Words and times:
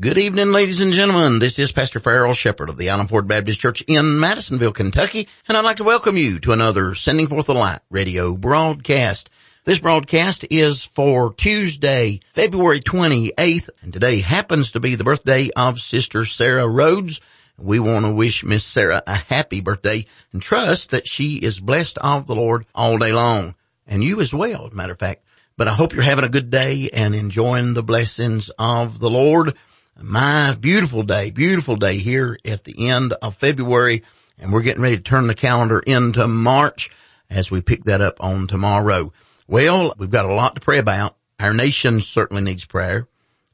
Good 0.00 0.18
evening, 0.18 0.50
ladies 0.50 0.80
and 0.80 0.92
gentlemen. 0.92 1.38
This 1.38 1.56
is 1.56 1.70
Pastor 1.70 2.00
Farrell 2.00 2.34
Shepherd 2.34 2.68
of 2.68 2.76
the 2.76 2.90
Island 2.90 3.10
Ford 3.10 3.28
Baptist 3.28 3.60
Church 3.60 3.80
in 3.82 4.18
Madisonville, 4.18 4.72
Kentucky, 4.72 5.28
and 5.46 5.56
I'd 5.56 5.64
like 5.64 5.76
to 5.76 5.84
welcome 5.84 6.16
you 6.16 6.40
to 6.40 6.50
another 6.50 6.96
Sending 6.96 7.28
Forth 7.28 7.46
the 7.46 7.54
Light 7.54 7.78
radio 7.90 8.34
broadcast. 8.34 9.30
This 9.62 9.78
broadcast 9.78 10.46
is 10.50 10.82
for 10.82 11.32
Tuesday, 11.32 12.18
February 12.32 12.80
28th, 12.80 13.70
and 13.82 13.92
today 13.92 14.18
happens 14.18 14.72
to 14.72 14.80
be 14.80 14.96
the 14.96 15.04
birthday 15.04 15.50
of 15.54 15.78
Sister 15.78 16.24
Sarah 16.24 16.66
Rhodes. 16.66 17.20
We 17.56 17.78
want 17.78 18.04
to 18.04 18.12
wish 18.12 18.42
Miss 18.42 18.64
Sarah 18.64 19.00
a 19.06 19.14
happy 19.14 19.60
birthday 19.60 20.06
and 20.32 20.42
trust 20.42 20.90
that 20.90 21.06
she 21.06 21.36
is 21.36 21.60
blessed 21.60 21.98
of 21.98 22.26
the 22.26 22.34
Lord 22.34 22.66
all 22.74 22.98
day 22.98 23.12
long. 23.12 23.54
And 23.86 24.02
you 24.02 24.20
as 24.20 24.34
well, 24.34 24.66
as 24.66 24.72
a 24.72 24.74
matter 24.74 24.94
of 24.94 24.98
fact. 24.98 25.24
But 25.56 25.68
I 25.68 25.72
hope 25.72 25.92
you're 25.92 26.02
having 26.02 26.24
a 26.24 26.28
good 26.28 26.50
day 26.50 26.90
and 26.92 27.14
enjoying 27.14 27.74
the 27.74 27.84
blessings 27.84 28.50
of 28.58 28.98
the 28.98 29.08
Lord 29.08 29.54
my 30.00 30.54
beautiful 30.54 31.02
day, 31.02 31.30
beautiful 31.30 31.76
day 31.76 31.98
here 31.98 32.38
at 32.44 32.64
the 32.64 32.88
end 32.88 33.12
of 33.12 33.36
February. 33.36 34.02
And 34.38 34.52
we're 34.52 34.62
getting 34.62 34.82
ready 34.82 34.96
to 34.96 35.02
turn 35.02 35.28
the 35.28 35.34
calendar 35.34 35.78
into 35.78 36.26
March 36.26 36.90
as 37.30 37.50
we 37.50 37.60
pick 37.60 37.84
that 37.84 38.00
up 38.00 38.22
on 38.22 38.46
tomorrow. 38.46 39.12
Well, 39.46 39.94
we've 39.96 40.10
got 40.10 40.26
a 40.26 40.34
lot 40.34 40.54
to 40.54 40.60
pray 40.60 40.78
about. 40.78 41.16
Our 41.38 41.54
nation 41.54 42.00
certainly 42.00 42.42
needs 42.42 42.64
prayer. 42.64 43.08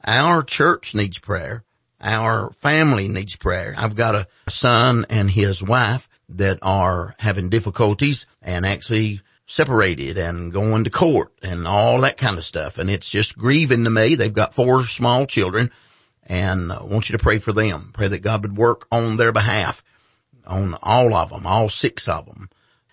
Our 0.04 0.42
church 0.42 0.94
needs 0.94 1.18
prayer. 1.18 1.64
Our 2.00 2.52
family 2.52 3.08
needs 3.08 3.36
prayer. 3.36 3.74
I've 3.76 3.94
got 3.94 4.14
a 4.14 4.26
son 4.48 5.04
and 5.10 5.30
his 5.30 5.62
wife 5.62 6.08
that 6.30 6.58
are 6.62 7.14
having 7.18 7.50
difficulties 7.50 8.24
and 8.40 8.64
actually 8.64 9.20
separated 9.46 10.16
and 10.16 10.52
going 10.52 10.84
to 10.84 10.90
court 10.90 11.32
and 11.42 11.66
all 11.66 12.00
that 12.00 12.16
kind 12.16 12.38
of 12.38 12.46
stuff. 12.46 12.78
And 12.78 12.88
it's 12.88 13.10
just 13.10 13.36
grieving 13.36 13.84
to 13.84 13.90
me. 13.90 14.14
They've 14.14 14.32
got 14.32 14.54
four 14.54 14.86
small 14.86 15.26
children 15.26 15.70
and 16.30 16.70
I 16.70 16.84
want 16.84 17.10
you 17.10 17.18
to 17.18 17.22
pray 17.22 17.38
for 17.38 17.52
them. 17.52 17.90
Pray 17.92 18.06
that 18.06 18.22
God 18.22 18.42
would 18.42 18.56
work 18.56 18.86
on 18.92 19.16
their 19.16 19.32
behalf, 19.32 19.82
on 20.46 20.76
all 20.80 21.12
of 21.12 21.30
them, 21.30 21.44
all 21.44 21.68
six 21.68 22.06
of 22.06 22.26
them. 22.26 22.48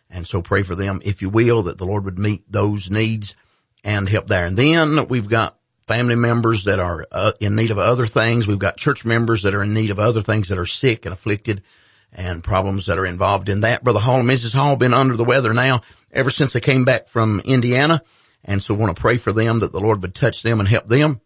And 0.10 0.26
so 0.26 0.42
pray 0.42 0.64
for 0.64 0.76
them, 0.76 1.02
if 1.06 1.22
you 1.22 1.30
will, 1.30 1.64
that 1.64 1.78
the 1.78 1.86
Lord 1.86 2.04
would 2.06 2.18
meet 2.18 2.52
those 2.52 2.90
needs 2.90 3.36
and 3.84 4.10
help 4.10 4.26
there. 4.26 4.48
And 4.48 4.58
then 4.58 5.08
we've 5.08 5.30
got 5.30 5.60
family 5.86 6.16
members 6.16 6.64
that 6.64 6.80
are 6.80 7.06
uh, 7.12 7.34
in 7.40 7.56
need 7.56 7.70
of 7.70 7.78
other 7.78 8.08
things. 8.08 8.48
We've 8.48 8.58
got 8.58 8.78
church 8.78 9.06
members 9.06 9.44
that 9.44 9.54
are 9.54 9.62
in 9.62 9.76
need 9.76 9.92
of 9.92 10.00
other 10.00 10.22
things 10.22 10.48
that 10.48 10.58
are 10.58 10.66
sick 10.66 11.06
and 11.06 11.14
afflicted 11.14 11.62
and 12.12 12.44
problems 12.44 12.88
that 12.88 12.98
are 12.98 13.06
involved 13.06 13.50
in 13.50 13.62
that. 13.62 13.84
Brother 13.84 14.00
Hall 14.00 14.20
and 14.20 14.28
Mrs. 14.28 14.56
Hall 14.56 14.76
been 14.78 14.96
under 14.96 15.16
the 15.16 15.24
weather 15.24 15.54
now 15.54 15.82
ever 16.12 16.32
since 16.32 16.54
they 16.54 16.60
came 16.60 16.86
back 16.86 17.08
from 17.08 17.42
Indiana. 17.46 18.02
And 18.44 18.64
so 18.64 18.74
want 18.74 18.96
to 18.96 19.00
pray 19.00 19.18
for 19.18 19.32
them 19.32 19.60
that 19.60 19.74
the 19.74 19.80
Lord 19.80 20.02
would 20.02 20.16
touch 20.16 20.42
them 20.42 20.60
and 20.60 20.68
help 20.68 20.88
them. 20.88 21.22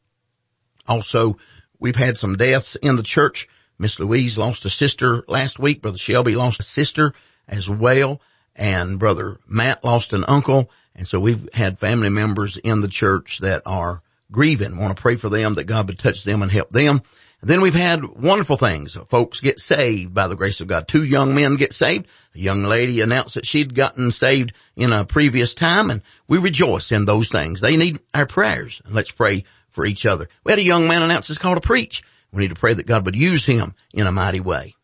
Also, 0.88 1.38
We've 1.82 1.96
had 1.96 2.18
some 2.18 2.38
deaths 2.38 2.76
in 2.76 2.96
the 2.96 3.04
church. 3.04 3.50
Miss 3.80 4.00
Louise 4.00 4.38
lost 4.38 4.64
a 4.66 4.70
sister 4.70 5.24
last 5.28 5.58
week. 5.58 5.82
Brother 5.82 5.98
Shelby 5.98 6.36
lost 6.36 6.60
a 6.60 6.64
sister 6.64 7.14
as 7.48 7.68
well. 7.68 8.22
And 8.56 9.00
brother 9.00 9.40
Matt 9.48 9.84
lost 9.84 10.14
an 10.14 10.24
uncle. 10.28 10.70
And 10.96 11.08
so 11.08 11.20
we've 11.20 11.50
had 11.54 11.80
family 11.80 12.10
members 12.10 12.56
in 12.58 12.82
the 12.82 12.88
church 12.88 13.40
that 13.40 13.64
are 13.66 14.04
grieving. 14.32 14.78
Want 14.78 14.96
to 14.96 15.02
pray 15.02 15.16
for 15.16 15.30
them 15.30 15.56
that 15.56 15.64
God 15.64 15.88
would 15.88 15.98
touch 15.98 16.24
them 16.24 16.44
and 16.44 16.52
help 16.52 16.70
them. 16.70 17.02
And 17.42 17.50
then 17.50 17.62
we've 17.62 17.74
had 17.74 18.06
wonderful 18.06 18.58
things. 18.58 18.96
Folks 19.10 19.40
get 19.40 19.60
saved 19.60 20.14
by 20.14 20.28
the 20.28 20.36
grace 20.36 20.62
of 20.62 20.68
God. 20.68 20.88
Two 20.88 21.04
young 21.04 21.34
men 21.34 21.56
get 21.56 21.74
saved. 21.74 22.06
A 22.36 22.40
young 22.40 22.64
lady 22.64 23.02
announced 23.02 23.34
that 23.34 23.48
she'd 23.48 23.74
gotten 23.74 24.12
saved 24.12 24.54
in 24.76 24.94
a 24.94 25.04
previous 25.04 25.56
time 25.56 25.90
and 25.90 26.04
we 26.28 26.38
rejoice 26.38 26.92
in 26.92 27.06
those 27.06 27.30
things. 27.30 27.60
They 27.60 27.76
need 27.76 28.00
our 28.14 28.28
prayers. 28.28 28.84
Let's 28.88 29.10
pray 29.10 29.46
for 29.72 29.86
each 29.86 30.06
other. 30.06 30.30
We 30.44 30.52
had 30.52 30.60
a 30.60 30.64
young 30.64 30.88
man 30.88 31.02
announce 31.02 31.28
his 31.28 31.38
call 31.38 31.56
to 31.56 31.62
preach. 31.62 32.04
We 32.32 32.44
need 32.44 32.50
to 32.50 32.56
pray 32.56 32.74
that 32.74 32.86
God 32.86 33.06
would 33.06 33.16
use 33.16 33.46
him 33.46 33.76
in 33.94 34.08
a 34.08 34.12
mighty 34.12 34.40
way. 34.40 34.76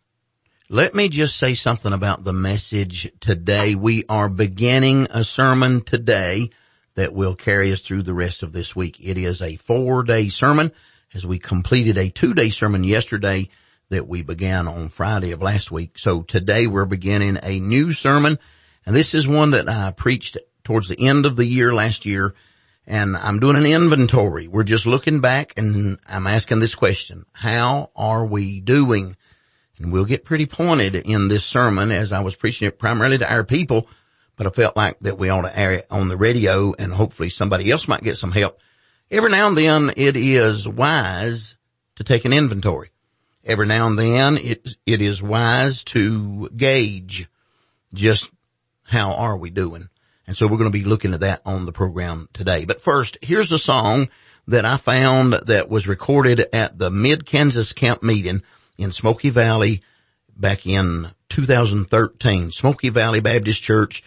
Let 0.70 0.94
me 0.94 1.08
just 1.08 1.38
say 1.38 1.54
something 1.54 1.94
about 1.94 2.24
the 2.26 2.34
message 2.34 3.10
today. 3.22 3.76
We 3.76 4.04
are 4.10 4.28
beginning 4.28 5.08
a 5.12 5.24
sermon 5.24 5.82
today 5.82 6.50
that 6.96 7.14
will 7.14 7.36
carry 7.36 7.72
us 7.72 7.80
through 7.80 8.02
the 8.02 8.14
rest 8.14 8.44
of 8.44 8.52
this 8.52 8.76
week. 8.76 8.98
It 9.00 9.18
is 9.18 9.42
a 9.42 9.56
four 9.56 10.04
day 10.04 10.28
sermon 10.28 10.74
as 11.14 11.26
we 11.26 11.40
completed 11.40 11.98
a 11.98 12.10
two 12.10 12.34
day 12.34 12.50
sermon 12.50 12.84
yesterday 12.84 13.50
that 13.90 14.08
we 14.08 14.24
began 14.24 14.68
on 14.68 14.90
Friday 14.90 15.32
of 15.32 15.42
last 15.42 15.72
week. 15.72 15.98
So 15.98 16.22
today 16.22 16.68
we're 16.68 16.86
beginning 16.86 17.38
a 17.42 17.62
new 17.62 17.94
sermon 17.94 18.38
and 18.86 18.96
this 18.96 19.14
is 19.14 19.28
one 19.28 19.52
that 19.52 19.70
I 19.70 19.92
preached 19.92 20.38
towards 20.64 20.90
the 20.90 21.08
end 21.08 21.26
of 21.26 21.36
the 21.36 21.46
year 21.46 21.74
last 21.74 22.06
year 22.06 22.34
and 22.88 23.18
I'm 23.18 23.40
doing 23.40 23.58
an 23.58 23.66
inventory. 23.66 24.48
We're 24.48 24.64
just 24.64 24.86
looking 24.86 25.20
back 25.20 25.54
and 25.58 26.00
I'm 26.08 26.26
asking 26.26 26.60
this 26.60 26.74
question. 26.74 27.26
How 27.34 27.92
are 27.96 28.26
we 28.26 28.62
doing? 28.62 29.18
And 29.78 29.92
we'll 29.92 30.06
get 30.06 30.24
pretty 30.24 30.46
pointed 30.46 30.96
in 30.96 31.28
this 31.28 31.46
sermon 31.46 31.92
as 31.92 32.14
I 32.14 32.22
was 32.22 32.36
preaching 32.36 32.68
it 32.68 32.80
primarily 32.80 33.18
to 33.18 33.32
our 33.32 33.44
people, 33.44 33.90
but 34.38 34.48
I 34.48 34.52
felt 34.52 34.78
like 34.78 35.02
that 35.02 35.20
we 35.20 35.30
ought 35.30 35.42
to 35.42 35.60
air 35.60 35.74
it 35.74 35.88
on 35.92 36.08
the 36.08 36.18
radio 36.18 36.74
and 36.74 36.94
hopefully 36.94 37.30
somebody 37.30 37.70
else 37.70 37.90
might 37.90 38.04
get 38.04 38.18
some 38.18 38.32
help. 38.32 38.58
Every 39.12 39.30
now 39.32 39.50
and 39.50 39.58
then 39.58 39.92
it 39.98 40.16
is 40.16 40.66
wise 40.66 41.58
to 41.98 42.06
take 42.06 42.24
an 42.24 42.34
inventory. 42.34 42.92
Every 43.44 43.66
now 43.66 43.88
and 43.88 44.00
then 44.00 44.38
it, 44.38 44.76
it 44.86 45.02
is 45.02 45.22
wise 45.22 45.84
to 45.86 46.50
gauge 46.56 47.28
just 47.94 48.32
how 48.84 49.14
are 49.14 49.38
we 49.38 49.50
doing. 49.50 49.90
And 50.28 50.36
so 50.36 50.46
we're 50.46 50.58
going 50.58 50.72
to 50.72 50.78
be 50.78 50.84
looking 50.84 51.14
at 51.14 51.22
that 51.22 51.42
on 51.46 51.66
the 51.66 51.72
program 51.72 52.28
today. 52.34 52.66
But 52.66 52.82
first, 52.82 53.18
here's 53.22 53.52
a 53.52 53.58
song 53.58 54.10
that 54.48 54.66
I 54.66 54.78
found 54.78 55.34
that 55.48 55.70
was 55.70 55.88
recorded 55.88 56.48
at 56.54 56.78
the 56.78 56.92
Mid-Kansas 56.92 57.74
Camp 57.74 58.04
meeting 58.04 58.44
in 58.78 58.92
Smoky 58.92 59.30
Valley 59.30 59.82
back 60.36 60.68
in 60.68 61.12
2013. 61.30 62.52
Smoky 62.52 62.90
Valley 62.90 63.22
Baptist 63.22 63.64
Church 63.64 64.04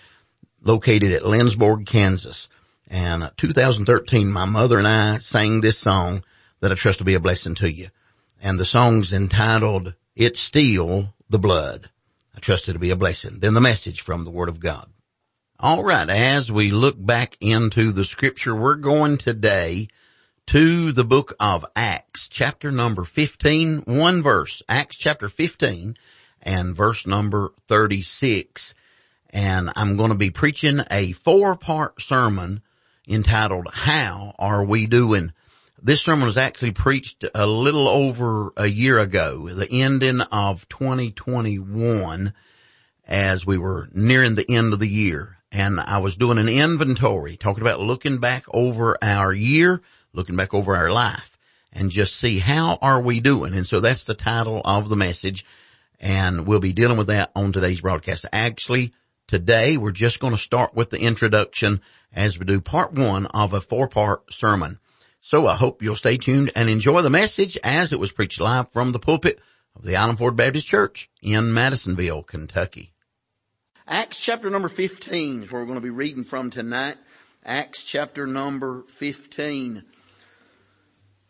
located 0.63 1.13
at 1.13 1.23
Lindsborg, 1.23 1.87
Kansas. 1.87 2.49
And 2.89 3.31
2013, 3.37 4.31
my 4.31 4.45
mother 4.45 4.79
and 4.79 4.89
I 4.89 5.19
sang 5.19 5.61
this 5.61 5.79
song 5.79 6.23
that 6.61 6.73
I 6.73 6.75
trust 6.75 6.99
to 6.99 7.05
be 7.05 7.15
a 7.15 7.21
blessing 7.21 7.55
to 7.57 7.73
you. 7.73 7.89
And 8.43 8.59
the 8.59 8.65
song's 8.65 9.13
entitled, 9.13 9.95
It's 10.17 10.41
Still 10.41 11.15
the 11.29 11.39
Blood. 11.39 11.91
I 12.37 12.41
trust 12.41 12.69
it 12.69 12.75
to 12.75 12.79
be 12.79 12.91
a 12.91 12.97
blessing. 12.97 13.39
Then 13.39 13.55
the 13.55 13.61
message 13.61 14.01
from 14.01 14.25
the 14.25 14.31
Word 14.31 14.49
of 14.49 14.61
God. 14.61 14.89
All 15.63 15.85
right. 15.85 16.09
As 16.09 16.51
we 16.51 16.71
look 16.71 16.97
back 16.99 17.37
into 17.39 17.93
the 17.93 18.07
scripture, 18.07 18.57
we're 18.57 18.77
going 18.77 19.19
today 19.19 19.89
to 20.47 20.91
the 20.91 21.05
book 21.05 21.35
of 21.39 21.67
Acts, 21.77 22.29
chapter 22.29 22.73
number 22.73 23.05
15, 23.05 23.83
one 23.85 24.23
verse, 24.23 24.63
Acts 24.71 24.97
chapter 24.97 25.29
15 25.29 25.99
and 26.41 26.75
verse 26.75 27.07
number 27.07 27.53
36. 27.69 28.75
And 29.29 29.71
I'm 29.77 29.99
going 29.99 30.09
to 30.09 30.17
be 30.17 30.31
preaching 30.31 30.81
a 30.91 31.13
four 31.13 31.57
part 31.57 32.01
sermon 32.01 32.63
entitled, 33.07 33.69
How 33.71 34.35
Are 34.39 34.65
We 34.65 34.87
Doing? 34.87 35.35
This 35.83 36.01
sermon 36.01 36.25
was 36.25 36.39
actually 36.39 36.73
preached 36.73 37.27
a 37.35 37.47
little 37.47 37.87
over 37.87 38.55
a 38.57 38.67
year 38.67 38.99
ago, 38.99 39.51
the 39.51 39.71
ending 39.71 40.23
of 40.23 40.67
2021 40.71 42.33
as 43.07 43.45
we 43.45 43.59
were 43.59 43.91
nearing 43.93 44.37
the 44.37 44.51
end 44.51 44.73
of 44.73 44.79
the 44.79 44.89
year 44.89 45.37
and 45.53 45.81
I 45.81 45.99
was 45.99 46.17
doing 46.17 46.39
an 46.39 46.49
inventory, 46.49 47.37
talking 47.37 47.63
about 47.63 47.81
looking 47.81 48.19
back 48.19 48.45
over 48.53 48.97
our 49.03 49.33
year, 49.33 49.83
looking 50.13 50.37
back 50.37 50.55
over 50.55 50.77
our 50.77 50.91
life, 50.91 51.39
and 51.73 51.91
just 51.91 52.17
see 52.17 52.39
how 52.39 52.79
are 52.81 53.01
we 53.01 53.21
doing. 53.21 53.55
And 53.55 53.67
so 53.67 53.81
that's 53.81 54.05
the 54.05 54.15
title 54.15 54.61
of 54.65 54.89
the 54.89 54.97
message, 54.97 55.45
and 55.99 56.47
we'll 56.47 56.61
be 56.61 56.73
dealing 56.73 56.99
with 56.99 57.09
that 57.09 57.31
on 57.35 57.53
today's 57.53 57.81
broadcast. 57.81 58.27
Actually, 58.33 58.93
today 59.27 59.77
we're 59.77 59.91
just 59.91 60.21
going 60.21 60.33
to 60.33 60.39
start 60.39 60.75
with 60.75 60.91
the 60.91 61.01
introduction 61.01 61.81
as 62.13 62.39
we 62.39 62.45
do 62.45 62.61
part 62.61 62.93
one 62.93 63.27
of 63.27 63.53
a 63.53 63.61
four-part 63.61 64.33
sermon. 64.33 64.79
So 65.21 65.47
I 65.47 65.55
hope 65.55 65.83
you'll 65.83 65.97
stay 65.97 66.17
tuned 66.17 66.51
and 66.57 66.71
enjoy 66.71 67.03
the 67.03 67.11
message 67.11 67.59
as 67.63 67.93
it 67.93 68.01
was 68.01 68.11
preached 68.11 68.41
live 68.41 68.73
from 68.73 68.93
the 68.93 68.99
pulpit 68.99 69.39
of 69.77 69.85
the 69.85 69.97
Island 69.97 70.19
Ford 70.19 70.35
Baptist 70.35 70.67
Church 70.67 71.11
in 71.23 71.53
Madisonville, 71.53 72.23
Kentucky. 72.23 72.93
Acts 73.93 74.25
chapter 74.25 74.49
number 74.51 74.69
15 74.69 75.43
is 75.43 75.51
where 75.51 75.63
we're 75.63 75.67
going 75.67 75.75
to 75.75 75.81
be 75.81 75.91
reading 75.91 76.23
from 76.23 76.49
tonight. 76.51 76.97
Acts 77.45 77.83
chapter 77.83 78.25
number 78.25 78.85
15. 78.87 79.83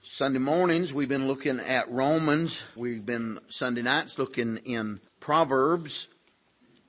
Sunday 0.02 0.38
mornings 0.38 0.92
we've 0.92 1.08
been 1.08 1.26
looking 1.26 1.58
at 1.58 1.90
Romans. 1.90 2.62
We've 2.76 3.06
been 3.06 3.38
Sunday 3.48 3.80
nights 3.80 4.18
looking 4.18 4.58
in 4.58 5.00
Proverbs. 5.20 6.08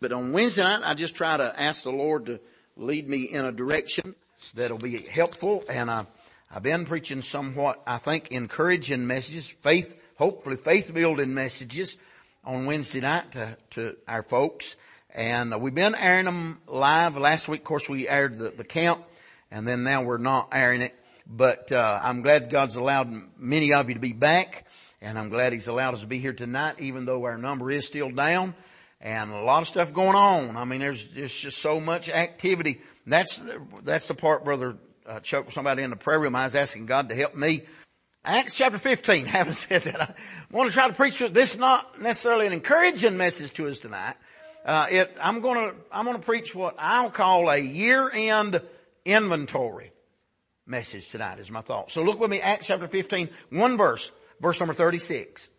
But 0.02 0.12
on 0.12 0.34
Wednesday 0.34 0.64
night 0.64 0.82
I 0.84 0.94
just 0.94 1.16
try 1.16 1.38
to 1.38 1.58
ask 1.58 1.84
the 1.84 1.92
Lord 1.92 2.26
to 2.26 2.42
lead 2.76 3.08
me 3.08 3.24
in 3.24 3.46
a 3.46 3.54
direction 3.54 4.14
that'll 4.54 4.78
be 4.78 4.98
helpful 4.98 5.64
and 5.70 5.90
I, 5.90 6.06
I've 6.54 6.64
been 6.64 6.84
preaching 6.84 7.22
somewhat, 7.22 7.82
I 7.88 7.98
think, 7.98 8.32
encouraging 8.32 9.08
messages, 9.08 9.50
faith, 9.50 10.12
hopefully 10.18 10.58
faith 10.58 10.94
building 10.94 11.34
messages 11.34 11.96
on 12.44 12.66
Wednesday 12.66 13.00
night 13.00 13.32
to, 13.32 13.58
to 13.70 13.96
our 14.06 14.22
folks. 14.22 14.76
And 15.14 15.62
we've 15.62 15.76
been 15.76 15.96
airing 15.96 16.26
them 16.26 16.62
live. 16.68 17.18
Last 17.18 17.48
week, 17.48 17.62
of 17.62 17.66
course, 17.66 17.90
we 17.90 18.08
aired 18.08 18.38
the, 18.38 18.50
the 18.50 18.64
camp 18.64 19.04
and 19.50 19.68
then 19.68 19.84
now 19.84 20.04
we're 20.04 20.18
not 20.18 20.50
airing 20.54 20.82
it. 20.82 20.96
But, 21.28 21.72
uh, 21.72 22.00
I'm 22.02 22.22
glad 22.22 22.50
God's 22.50 22.76
allowed 22.76 23.14
many 23.38 23.74
of 23.74 23.88
you 23.88 23.96
to 23.96 24.02
be 24.02 24.14
back 24.14 24.66
And 25.02 25.18
I'm 25.18 25.30
glad 25.30 25.54
he's 25.54 25.68
allowed 25.68 25.94
us 25.94 26.02
to 26.02 26.08
be 26.08 26.20
here 26.20 26.34
tonight, 26.34 26.76
even 26.80 27.06
though 27.06 27.24
our 27.24 27.38
number 27.38 27.72
is 27.72 27.88
still 27.88 28.12
down 28.12 28.54
and 29.00 29.32
a 29.32 29.42
lot 29.42 29.62
of 29.62 29.68
stuff 29.68 29.94
going 29.94 30.16
on. 30.16 30.58
I 30.58 30.66
mean, 30.66 30.80
there's, 30.80 31.10
there's 31.10 31.38
just 31.38 31.58
so 31.58 31.80
much 31.80 32.10
activity. 32.10 32.82
That's, 33.08 33.42
that's 33.84 34.08
the 34.08 34.14
part, 34.14 34.46
brother 34.46 34.78
uh, 35.06 35.20
Chuck, 35.20 35.52
somebody 35.52 35.84
in 35.84 35.90
the 35.90 35.96
prayer 35.96 36.20
room, 36.20 36.36
I 36.36 36.44
was 36.44 36.56
asking 36.56 36.86
God 36.86 37.10
to 37.10 37.16
help 37.16 37.36
me. 37.36 37.64
Acts 38.24 38.58
chapter 38.58 38.78
15, 38.78 39.26
having 39.28 39.54
said 39.54 39.84
that, 39.84 40.02
I 40.02 40.14
want 40.52 40.70
to 40.70 40.74
try 40.74 40.88
to 40.88 40.94
preach 40.94 41.18
this 41.18 41.54
is 41.54 41.60
not 41.60 42.00
necessarily 42.00 42.48
an 42.48 42.54
encouraging 42.54 43.18
message 43.18 43.52
to 43.54 43.68
us 43.68 43.80
tonight. 43.80 44.16
Uh, 44.64 44.88
it, 44.90 45.18
I'm 45.22 45.42
gonna, 45.42 45.74
I'm 45.92 46.06
gonna 46.06 46.20
preach 46.20 46.54
what 46.54 46.76
I'll 46.78 47.12
call 47.12 47.50
a 47.50 47.58
year-end 47.58 48.62
inventory 49.06 49.92
message 50.66 51.10
tonight 51.10 51.40
is 51.40 51.50
my 51.50 51.62
thought. 51.62 51.92
So 51.92 52.04
look 52.04 52.20
with 52.20 52.30
me, 52.30 52.40
Acts 52.42 52.68
chapter 52.68 52.88
15, 52.88 53.30
one 53.50 53.78
verse, 53.78 54.12
verse 54.40 54.60
number 54.60 54.74
36. 54.74 55.50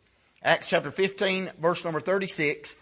Acts 0.42 0.70
chapter 0.70 0.90
15, 0.90 1.50
verse 1.60 1.84
number 1.84 2.00
36 2.00 2.76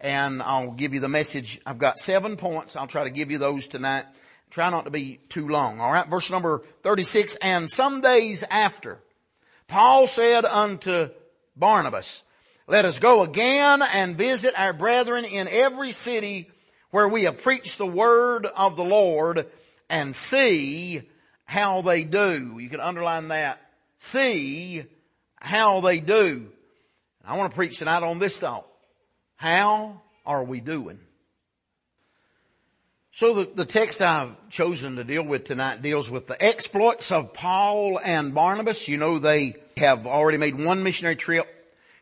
and 0.00 0.42
I'll 0.42 0.70
give 0.70 0.94
you 0.94 1.00
the 1.00 1.08
message. 1.08 1.60
I've 1.66 1.78
got 1.78 1.98
seven 1.98 2.36
points. 2.36 2.76
I'll 2.76 2.86
try 2.86 3.04
to 3.04 3.10
give 3.10 3.30
you 3.30 3.38
those 3.38 3.66
tonight. 3.66 4.04
Try 4.50 4.70
not 4.70 4.84
to 4.86 4.90
be 4.90 5.20
too 5.28 5.48
long. 5.48 5.80
All 5.80 5.92
right. 5.92 6.08
Verse 6.08 6.30
number 6.30 6.62
36. 6.82 7.36
And 7.36 7.70
some 7.70 8.00
days 8.00 8.42
after, 8.50 9.00
Paul 9.68 10.06
said 10.06 10.44
unto 10.44 11.10
Barnabas, 11.54 12.24
let 12.70 12.84
us 12.84 13.00
go 13.00 13.24
again 13.24 13.82
and 13.82 14.16
visit 14.16 14.54
our 14.56 14.72
brethren 14.72 15.24
in 15.24 15.48
every 15.48 15.90
city 15.90 16.48
where 16.92 17.08
we 17.08 17.24
have 17.24 17.42
preached 17.42 17.78
the 17.78 17.86
word 17.86 18.46
of 18.46 18.76
the 18.76 18.84
Lord 18.84 19.46
and 19.88 20.14
see 20.14 21.02
how 21.44 21.82
they 21.82 22.04
do. 22.04 22.58
You 22.60 22.68
can 22.68 22.78
underline 22.78 23.28
that. 23.28 23.60
See 23.98 24.84
how 25.40 25.80
they 25.80 25.98
do. 25.98 26.46
I 27.24 27.36
want 27.36 27.50
to 27.50 27.56
preach 27.56 27.78
tonight 27.78 28.04
on 28.04 28.20
this 28.20 28.36
thought. 28.36 28.68
How 29.34 30.00
are 30.24 30.44
we 30.44 30.60
doing? 30.60 31.00
So 33.10 33.34
the, 33.34 33.50
the 33.52 33.64
text 33.64 34.00
I've 34.00 34.36
chosen 34.48 34.94
to 34.94 35.02
deal 35.02 35.24
with 35.24 35.42
tonight 35.42 35.82
deals 35.82 36.08
with 36.08 36.28
the 36.28 36.40
exploits 36.40 37.10
of 37.10 37.34
Paul 37.34 37.98
and 37.98 38.32
Barnabas. 38.32 38.86
You 38.86 38.96
know 38.96 39.18
they 39.18 39.56
have 39.76 40.06
already 40.06 40.38
made 40.38 40.56
one 40.56 40.84
missionary 40.84 41.16
trip. 41.16 41.59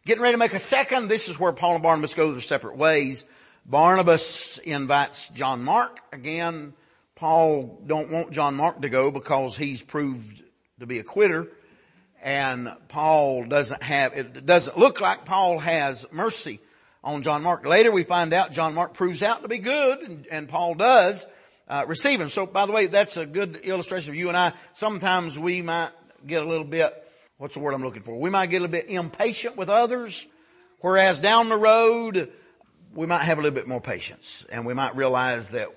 Getting 0.08 0.22
ready 0.22 0.32
to 0.32 0.38
make 0.38 0.54
a 0.54 0.58
second. 0.58 1.08
This 1.08 1.28
is 1.28 1.38
where 1.38 1.52
Paul 1.52 1.74
and 1.74 1.82
Barnabas 1.82 2.14
go 2.14 2.32
their 2.32 2.40
separate 2.40 2.78
ways. 2.78 3.26
Barnabas 3.66 4.56
invites 4.56 5.28
John 5.28 5.62
Mark. 5.62 6.00
Again, 6.14 6.72
Paul 7.14 7.82
don't 7.86 8.10
want 8.10 8.30
John 8.30 8.54
Mark 8.54 8.80
to 8.80 8.88
go 8.88 9.10
because 9.10 9.54
he's 9.54 9.82
proved 9.82 10.42
to 10.80 10.86
be 10.86 10.98
a 10.98 11.02
quitter. 11.02 11.48
And 12.22 12.74
Paul 12.88 13.44
doesn't 13.44 13.82
have, 13.82 14.14
it 14.14 14.46
doesn't 14.46 14.78
look 14.78 15.02
like 15.02 15.26
Paul 15.26 15.58
has 15.58 16.06
mercy 16.10 16.58
on 17.04 17.22
John 17.22 17.42
Mark. 17.42 17.66
Later 17.66 17.92
we 17.92 18.02
find 18.02 18.32
out 18.32 18.50
John 18.50 18.72
Mark 18.72 18.94
proves 18.94 19.22
out 19.22 19.42
to 19.42 19.48
be 19.48 19.58
good 19.58 20.00
and, 20.00 20.26
and 20.28 20.48
Paul 20.48 20.74
does 20.74 21.28
uh, 21.68 21.84
receive 21.86 22.18
him. 22.18 22.30
So 22.30 22.46
by 22.46 22.64
the 22.64 22.72
way, 22.72 22.86
that's 22.86 23.18
a 23.18 23.26
good 23.26 23.56
illustration 23.56 24.12
of 24.12 24.16
you 24.16 24.28
and 24.28 24.38
I. 24.38 24.54
Sometimes 24.72 25.38
we 25.38 25.60
might 25.60 25.90
get 26.26 26.42
a 26.42 26.48
little 26.48 26.64
bit, 26.64 26.94
what's 27.38 27.54
the 27.54 27.60
word 27.60 27.72
I'm 27.72 27.82
looking 27.82 28.02
for? 28.02 28.18
We 28.18 28.30
might 28.30 28.46
get 28.46 28.58
a 28.58 28.60
little 28.66 28.72
bit 28.72 28.88
impatient 28.88 29.56
with 29.56 29.70
others, 29.70 30.26
whereas 30.80 31.20
down 31.20 31.48
the 31.48 31.56
road, 31.56 32.30
we 32.94 33.06
might 33.06 33.22
have 33.22 33.38
a 33.38 33.42
little 33.42 33.54
bit 33.54 33.68
more 33.68 33.80
patience 33.80 34.44
and 34.50 34.66
we 34.66 34.74
might 34.74 34.96
realize 34.96 35.50
that 35.50 35.68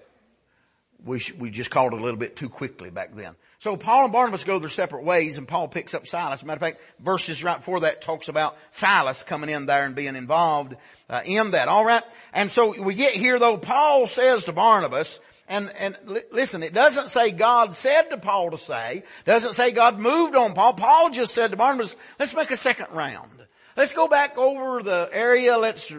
we, 1.03 1.19
sh- 1.19 1.33
we 1.33 1.49
just 1.49 1.71
called 1.71 1.93
it 1.93 1.99
a 1.99 2.03
little 2.03 2.19
bit 2.19 2.35
too 2.35 2.49
quickly 2.49 2.89
back 2.89 3.15
then. 3.15 3.35
So 3.59 3.77
Paul 3.77 4.05
and 4.05 4.13
Barnabas 4.13 4.43
go 4.43 4.57
their 4.59 4.69
separate 4.69 5.03
ways 5.03 5.37
and 5.37 5.47
Paul 5.47 5.67
picks 5.67 5.93
up 5.93 6.07
Silas. 6.07 6.43
matter 6.43 6.57
of 6.57 6.61
fact, 6.61 6.81
verses 6.99 7.43
right 7.43 7.57
before 7.57 7.81
that 7.81 8.01
talks 8.01 8.27
about 8.27 8.57
Silas 8.71 9.23
coming 9.23 9.49
in 9.49 9.67
there 9.67 9.85
and 9.85 9.95
being 9.95 10.15
involved 10.15 10.75
uh, 11.09 11.21
in 11.25 11.51
that. 11.51 11.67
All 11.67 11.85
right. 11.85 12.03
And 12.33 12.49
so 12.49 12.81
we 12.81 12.95
get 12.95 13.13
here 13.13 13.37
though, 13.37 13.57
Paul 13.57 14.07
says 14.07 14.45
to 14.45 14.51
Barnabas, 14.51 15.19
and, 15.51 15.69
and 15.77 16.23
listen, 16.31 16.63
it 16.63 16.73
doesn't 16.73 17.09
say 17.09 17.31
God 17.31 17.75
said 17.75 18.03
to 18.03 18.17
Paul 18.17 18.51
to 18.51 18.57
say, 18.57 19.03
doesn't 19.25 19.53
say 19.53 19.73
God 19.73 19.99
moved 19.99 20.33
on 20.33 20.53
Paul. 20.53 20.75
Paul 20.75 21.09
just 21.09 21.33
said 21.33 21.51
to 21.51 21.57
Barnabas, 21.57 21.97
let's 22.17 22.33
make 22.33 22.51
a 22.51 22.57
second 22.57 22.87
round. 22.91 23.29
Let's 23.75 23.93
go 23.93 24.07
back 24.07 24.37
over 24.37 24.81
the 24.81 25.09
area. 25.11 25.57
Let's 25.57 25.93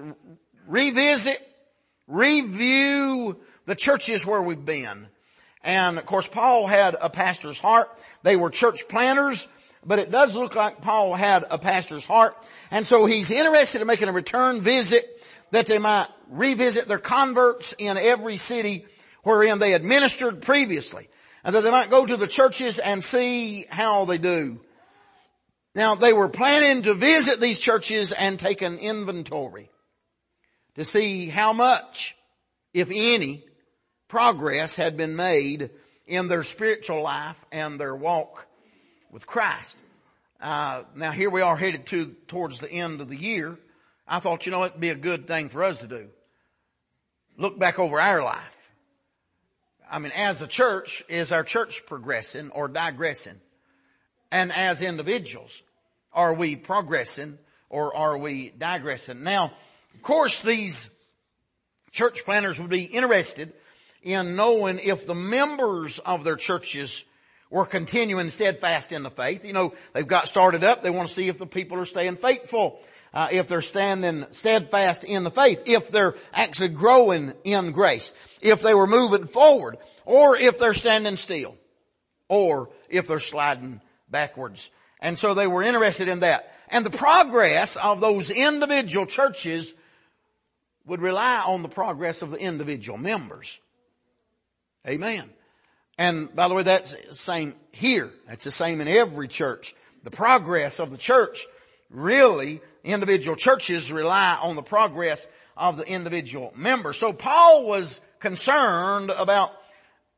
revisit, 0.67 1.39
review 2.09 3.39
the 3.67 3.75
churches 3.75 4.25
where 4.25 4.41
we've 4.41 4.65
been. 4.65 5.07
And 5.63 5.99
of 5.99 6.07
course, 6.07 6.27
Paul 6.27 6.67
had 6.67 6.97
a 6.99 7.11
pastor's 7.11 7.61
heart. 7.61 7.91
They 8.23 8.37
were 8.37 8.49
church 8.49 8.89
planners, 8.89 9.49
but 9.85 9.99
it 9.99 10.11
does 10.11 10.35
look 10.35 10.57
like 10.57 10.81
Paul 10.81 11.15
had 11.15 11.45
a 11.51 11.59
pastor's 11.59 12.07
heart. 12.07 12.35
And 12.71 12.87
so 12.87 13.05
he's 13.05 13.31
interested 13.31 13.83
in 13.83 13.87
making 13.87 14.09
a 14.09 14.13
return 14.13 14.63
visit 14.63 15.05
that 15.51 15.67
they 15.67 15.79
might 15.79 16.09
revisit 16.31 16.89
their 16.89 16.99
converts 16.99 17.75
in 17.77 17.99
every 17.99 18.39
city 18.39 18.87
wherein 19.23 19.59
they 19.59 19.71
had 19.71 19.85
ministered 19.85 20.43
previously. 20.43 21.09
And 21.45 21.55
that 21.55 21.63
they 21.63 21.71
might 21.71 21.91
go 21.91 22.07
to 22.07 22.17
the 22.17 22.29
churches 22.29 22.79
and 22.79 23.03
see 23.03 23.67
how 23.69 24.05
they 24.05 24.19
do. 24.19 24.61
Now 25.75 25.95
they 25.95 26.13
were 26.13 26.29
planning 26.29 26.83
to 26.83 26.95
visit 26.95 27.41
these 27.41 27.59
churches 27.59 28.13
and 28.13 28.39
take 28.39 28.63
an 28.63 28.79
inventory 28.79 29.71
to 30.75 30.85
see 30.85 31.29
how 31.29 31.53
much, 31.53 32.17
if 32.73 32.91
any, 32.93 33.45
progress 34.09 34.77
had 34.77 34.97
been 34.97 35.17
made 35.17 35.71
in 36.07 36.29
their 36.29 36.43
spiritual 36.43 37.03
life 37.03 37.45
and 37.51 37.81
their 37.81 37.97
walk 37.97 38.47
with 39.11 39.27
Christ. 39.27 39.79
Uh, 40.41 40.83
now 40.95 41.13
here 41.13 41.31
we 41.31 41.41
are 41.41 41.57
headed 41.57 41.87
to 41.87 42.15
towards 42.27 42.59
the 42.59 42.71
end 42.71 43.01
of 43.01 43.09
the 43.09 43.17
year. 43.17 43.59
I 44.07 44.19
thought, 44.19 44.45
you 44.45 44.53
know, 44.53 44.65
it'd 44.65 44.81
be 44.81 44.91
a 44.91 44.95
good 44.95 45.27
thing 45.27 45.49
for 45.49 45.65
us 45.65 45.79
to 45.79 45.87
do. 45.87 46.09
Look 47.39 47.59
back 47.59 47.79
over 47.79 48.01
our 48.01 48.23
life. 48.23 48.62
I 49.93 49.99
mean, 49.99 50.13
as 50.17 50.41
a 50.41 50.47
church, 50.47 51.05
is 51.09 51.33
our 51.33 51.45
church 51.45 51.85
progressing 51.85 52.51
or 52.51 52.67
digressing? 52.67 53.39
And 54.31 54.51
as 54.51 54.81
individuals, 54.81 55.63
are 56.15 56.33
we 56.33 56.57
progressing 56.57 57.39
or 57.69 57.95
are 57.95 58.17
we 58.17 58.55
digressing? 58.57 59.23
Now, 59.23 59.53
of 59.95 60.03
course, 60.03 60.41
these 60.41 60.89
church 61.91 62.25
planners 62.25 62.59
would 62.59 62.71
be 62.71 62.85
interested 62.85 63.53
in 64.03 64.35
knowing 64.35 64.81
if 64.83 65.07
the 65.07 65.15
members 65.15 65.99
of 65.99 66.25
their 66.25 66.37
churches 66.37 67.05
were 67.51 67.67
continuing 67.67 68.31
steadfast 68.31 68.93
in 68.93 69.03
the 69.03 69.11
faith. 69.11 69.45
You 69.45 69.53
know, 69.53 69.75
they've 69.93 70.07
got 70.07 70.27
started 70.27 70.65
up. 70.65 70.83
They 70.83 70.89
want 70.89 71.09
to 71.09 71.15
see 71.15 71.29
if 71.29 71.39
the 71.39 71.47
people 71.47 71.79
are 71.79 71.85
staying 71.85 72.17
faithful. 72.17 72.81
Uh, 73.15 73.29
if 73.31 73.47
they're 73.49 73.61
standing 73.61 74.25
steadfast 74.31 75.05
in 75.05 75.23
the 75.23 75.31
faith, 75.31 75.65
if 75.67 75.89
they're 75.89 76.15
actually 76.33 76.71
growing 76.71 77.35
in 77.45 77.73
grace, 77.73 78.15
if 78.41 78.63
they 78.63 78.75
were 78.75 78.87
moving 78.87 79.27
forward, 79.27 79.77
or 80.07 80.37
if 80.37 80.59
they're 80.59 80.75
standing 80.75 81.17
still, 81.17 81.57
or 82.29 82.71
if 82.89 83.07
they're 83.07 83.19
sliding 83.19 83.81
backwards. 84.11 84.71
And 85.01 85.19
so 85.19 85.35
they 85.35 85.47
were 85.47 85.63
interested 85.63 86.09
in 86.09 86.21
that. 86.21 86.55
And 86.69 86.87
the 86.87 86.91
progress 86.91 87.77
of 87.77 88.01
those 88.01 88.31
individual 88.31 89.05
churches 89.05 89.75
would 90.87 91.03
rely 91.03 91.43
on 91.43 91.63
the 91.63 91.69
progress 91.69 92.23
of 92.23 92.31
the 92.31 92.39
individual 92.39 92.99
members. 92.99 93.61
Amen. 94.89 95.29
And 95.99 96.35
by 96.35 96.49
the 96.49 96.55
way, 96.55 96.63
that's 96.63 96.95
the 96.95 97.15
same 97.15 97.55
here. 97.73 98.11
That's 98.27 98.45
the 98.45 98.51
same 98.51 98.81
in 98.81 98.89
every 98.89 99.29
church. 99.29 99.75
The 100.03 100.11
progress 100.11 100.81
of 100.81 100.91
the 100.91 100.97
church, 100.97 101.47
really, 101.93 102.61
individual 102.85 103.37
churches 103.37 103.93
rely 103.93 104.39
on 104.43 104.57
the 104.57 104.63
progress 104.63 105.29
of 105.57 105.77
the 105.77 105.87
individual 105.87 106.53
member. 106.57 106.93
So 106.93 107.13
Paul 107.13 107.67
was 107.67 108.01
concerned 108.19 109.11
about 109.11 109.53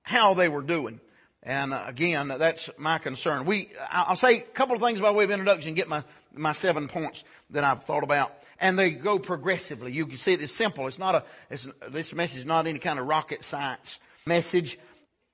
how 0.02 0.34
they 0.34 0.48
were 0.48 0.62
doing. 0.62 1.00
And 1.42 1.74
again, 1.74 2.28
that's 2.38 2.70
my 2.78 2.98
concern. 2.98 3.44
We, 3.44 3.68
I'll 3.90 4.16
say 4.16 4.38
a 4.38 4.42
couple 4.42 4.76
of 4.76 4.80
things 4.80 5.00
by 5.00 5.10
way 5.10 5.24
of 5.24 5.30
introduction 5.30 5.74
get 5.74 5.88
my, 5.88 6.02
my 6.32 6.52
seven 6.52 6.88
points 6.88 7.22
that 7.50 7.64
I've 7.64 7.84
thought 7.84 8.02
about. 8.02 8.32
And 8.60 8.78
they 8.78 8.90
go 8.90 9.18
progressively. 9.18 9.92
You 9.92 10.06
can 10.06 10.16
see 10.16 10.32
it's 10.32 10.52
simple. 10.52 10.86
It's 10.86 10.98
not 10.98 11.14
a, 11.16 11.24
it's, 11.50 11.68
this 11.90 12.14
message 12.14 12.40
is 12.40 12.46
not 12.46 12.66
any 12.66 12.78
kind 12.78 12.98
of 12.98 13.06
rocket 13.06 13.44
science 13.44 13.98
message. 14.26 14.78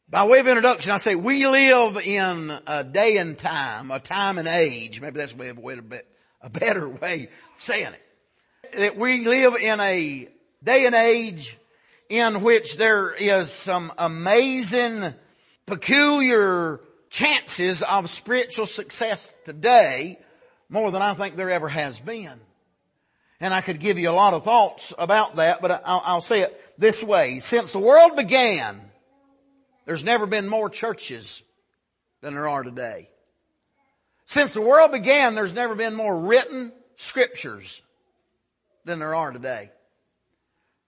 By 0.09 0.27
way 0.27 0.41
of 0.41 0.49
introduction, 0.49 0.91
I 0.91 0.97
say 0.97 1.15
we 1.15 1.47
live 1.47 1.97
in 1.99 2.53
a 2.67 2.83
day 2.83 3.19
and 3.19 3.39
time, 3.39 3.93
a 3.93 4.01
time 4.01 4.39
and 4.39 4.49
age. 4.49 5.01
Maybe 5.01 5.19
that's 5.19 5.33
a, 5.33 5.37
way, 5.37 5.51
a, 5.51 5.83
bit, 5.83 6.09
a 6.43 6.51
better 6.51 6.89
way 6.89 7.25
of 7.25 7.63
saying 7.63 7.93
it. 7.93 8.79
That 8.79 8.97
we 8.97 9.27
live 9.27 9.57
in 9.57 9.81
a 9.81 10.29
day 10.63 10.87
and 10.87 10.95
age 10.95 11.59
in 12.09 12.43
which 12.43 12.77
there 12.77 13.13
is 13.13 13.51
some 13.51 13.93
amazing, 13.99 15.15
peculiar 15.67 16.81
chances 17.09 17.83
of 17.83 18.09
spiritual 18.09 18.67
success 18.67 19.35
today 19.45 20.19
more 20.69 20.91
than 20.91 21.03
I 21.03 21.15
think 21.15 21.37
there 21.37 21.51
ever 21.51 21.69
has 21.69 22.01
been. 22.01 22.41
And 23.41 23.53
I 23.53 23.61
could 23.61 23.81
give 23.81 23.99
you 23.99 24.11
a 24.11 24.13
lot 24.13 24.35
of 24.35 24.45
thoughts 24.45 24.93
about 24.99 25.37
that, 25.37 25.61
but 25.61 25.83
I'll, 25.85 26.03
I'll 26.05 26.21
say 26.21 26.41
it 26.41 26.61
this 26.79 27.03
way. 27.03 27.39
Since 27.39 27.73
the 27.73 27.79
world 27.79 28.17
began, 28.17 28.81
there's 29.87 30.05
never 30.05 30.27
been 30.27 30.49
more 30.49 30.71
churches 30.71 31.43
than 32.21 32.35
there 32.35 32.49
are 32.49 32.63
today. 32.63 33.10
Since 34.31 34.55
the 34.55 34.61
world 34.61 34.93
began, 34.93 35.35
there's 35.35 35.55
never 35.55 35.75
been 35.75 35.97
more 35.97 36.17
written 36.17 36.71
scriptures 36.95 37.83
than 38.85 39.01
there 39.01 39.13
are 39.13 39.33
today. 39.33 39.73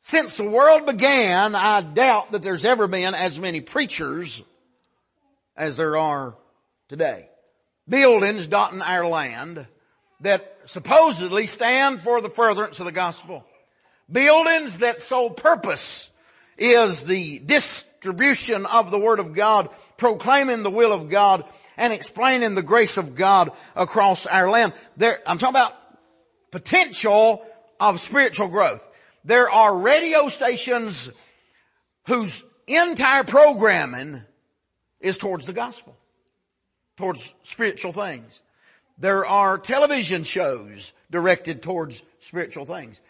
Since 0.01 0.37
the 0.37 0.49
world 0.49 0.87
began, 0.87 1.57
I 1.57 1.81
doubt 1.81 2.31
that 2.31 2.43
there's 2.43 2.65
ever 2.65 2.87
been 2.87 3.17
as 3.17 3.41
many 3.41 3.61
preachers 3.61 4.45
as 5.57 5.77
there 5.77 5.97
are 5.97 6.39
today. 6.89 7.29
Buildings 7.89 8.47
dotting 8.47 8.81
our 8.81 9.09
land 9.09 9.67
that 10.21 10.61
supposedly 10.67 11.47
stand 11.47 12.01
for 12.01 12.21
the 12.21 12.31
furtherance 12.31 12.79
of 12.79 12.87
the 12.87 12.93
gospel. 12.93 13.45
Buildings 14.09 14.79
that 14.79 15.03
sole 15.03 15.31
purpose 15.31 16.13
is 16.59 17.03
the 17.07 17.41
distribution 17.41 18.67
of 18.67 18.93
the 18.93 19.01
Word 19.01 19.19
of 19.19 19.35
God, 19.35 19.69
proclaiming 19.97 20.63
the 20.63 20.71
will 20.71 20.93
of 20.93 21.09
God, 21.09 21.45
and 21.77 21.93
explaining 21.93 22.55
the 22.55 22.63
grace 22.63 22.97
of 22.97 23.15
God 23.15 23.51
across 23.75 24.27
our 24.27 24.51
land. 24.51 24.73
There, 24.97 25.17
I'm 25.27 25.39
talking 25.39 25.57
about 25.57 25.75
potential 26.51 27.45
of 27.81 28.01
spiritual 28.01 28.49
growth. 28.49 28.89
There 29.25 29.51
are 29.51 29.77
radio 29.77 30.29
stations 30.29 31.11
whose 32.07 32.45
entire 32.67 33.25
programming 33.25 34.23
is 35.01 35.19
towards 35.19 35.47
the 35.47 35.53
gospel, 35.53 35.97
towards 36.97 37.35
spiritual 37.43 37.93
things. 37.93 38.43
There 38.99 39.27
are 39.27 39.59
television 39.59 40.23
shows 40.23 40.93
directed 41.11 41.63
towards 41.63 42.05
spiritual 42.21 42.65
things. 42.65 43.01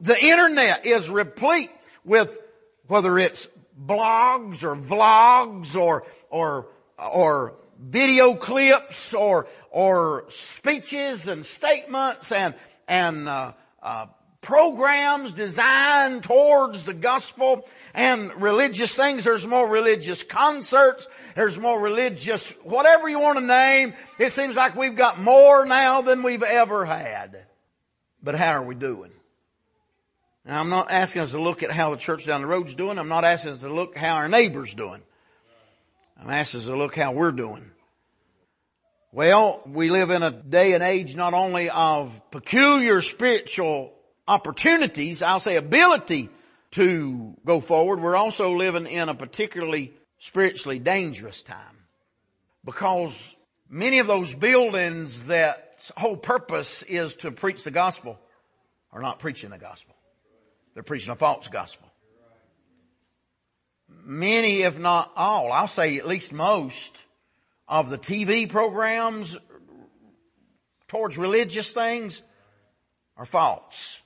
The 0.00 0.18
internet 0.22 0.86
is 0.86 1.10
replete 1.10 1.70
with 2.04 2.38
whether 2.86 3.18
it's 3.18 3.48
blogs 3.78 4.64
or 4.64 4.76
vlogs 4.76 5.76
or, 5.76 6.04
or, 6.30 6.68
or 6.98 7.54
video 7.82 8.34
clips 8.34 9.12
or, 9.12 9.46
or 9.70 10.24
speeches 10.28 11.28
and 11.28 11.44
statements 11.44 12.32
and, 12.32 12.54
and, 12.88 13.28
uh, 13.28 13.52
uh, 13.82 14.06
programs 14.42 15.32
designed 15.32 16.24
towards 16.24 16.82
the 16.82 16.92
gospel 16.92 17.64
and 17.94 18.42
religious 18.42 18.94
things. 18.94 19.24
There's 19.24 19.46
more 19.46 19.68
religious 19.68 20.24
concerts. 20.24 21.08
There's 21.34 21.56
more 21.56 21.80
religious, 21.80 22.50
whatever 22.64 23.08
you 23.08 23.20
want 23.20 23.38
to 23.38 23.44
name. 23.46 23.94
It 24.18 24.32
seems 24.32 24.56
like 24.56 24.76
we've 24.76 24.96
got 24.96 25.18
more 25.18 25.64
now 25.64 26.02
than 26.02 26.22
we've 26.22 26.42
ever 26.42 26.84
had. 26.84 27.46
But 28.22 28.34
how 28.34 28.54
are 28.54 28.64
we 28.64 28.74
doing? 28.74 29.12
Now 30.44 30.60
I'm 30.60 30.68
not 30.68 30.90
asking 30.90 31.22
us 31.22 31.30
to 31.32 31.40
look 31.40 31.62
at 31.62 31.70
how 31.70 31.92
the 31.92 31.96
church 31.96 32.26
down 32.26 32.42
the 32.42 32.48
road's 32.48 32.74
doing. 32.74 32.98
I'm 32.98 33.08
not 33.08 33.24
asking 33.24 33.52
us 33.52 33.60
to 33.60 33.72
look 33.72 33.96
how 33.96 34.16
our 34.16 34.28
neighbor's 34.28 34.74
doing. 34.74 35.00
I'm 36.20 36.30
asking 36.30 36.60
us 36.60 36.66
to 36.66 36.76
look 36.76 36.96
how 36.96 37.12
we're 37.12 37.32
doing. 37.32 37.71
Well, 39.14 39.60
we 39.66 39.90
live 39.90 40.08
in 40.08 40.22
a 40.22 40.30
day 40.30 40.72
and 40.72 40.82
age 40.82 41.16
not 41.16 41.34
only 41.34 41.68
of 41.68 42.18
peculiar 42.30 43.02
spiritual 43.02 43.92
opportunities, 44.26 45.22
I'll 45.22 45.38
say 45.38 45.56
ability 45.56 46.30
to 46.70 47.36
go 47.44 47.60
forward, 47.60 48.00
we're 48.00 48.16
also 48.16 48.56
living 48.56 48.86
in 48.86 49.10
a 49.10 49.14
particularly 49.14 49.92
spiritually 50.18 50.78
dangerous 50.78 51.42
time. 51.42 51.84
Because 52.64 53.36
many 53.68 53.98
of 53.98 54.06
those 54.06 54.34
buildings 54.34 55.24
that 55.24 55.92
whole 55.94 56.16
purpose 56.16 56.82
is 56.82 57.14
to 57.16 57.30
preach 57.30 57.64
the 57.64 57.70
gospel 57.70 58.18
are 58.92 59.02
not 59.02 59.18
preaching 59.18 59.50
the 59.50 59.58
gospel. 59.58 59.94
They're 60.72 60.82
preaching 60.82 61.12
a 61.12 61.16
false 61.16 61.48
gospel. 61.48 61.92
Many, 63.90 64.62
if 64.62 64.78
not 64.78 65.12
all, 65.16 65.52
I'll 65.52 65.68
say 65.68 65.98
at 65.98 66.08
least 66.08 66.32
most 66.32 67.01
of 67.72 67.88
the 67.88 67.96
TV 67.96 68.46
programs 68.46 69.34
towards 70.88 71.16
religious 71.16 71.72
things 71.72 72.22
are 73.16 73.24
false. 73.24 74.02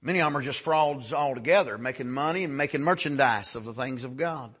Many 0.00 0.20
of 0.20 0.26
them 0.26 0.38
are 0.38 0.42
just 0.42 0.60
frauds 0.60 1.12
altogether, 1.12 1.76
making 1.76 2.08
money 2.08 2.42
and 2.42 2.56
making 2.56 2.80
merchandise 2.80 3.54
of 3.54 3.66
the 3.66 3.74
things 3.74 4.02
of 4.02 4.16
God. 4.16 4.54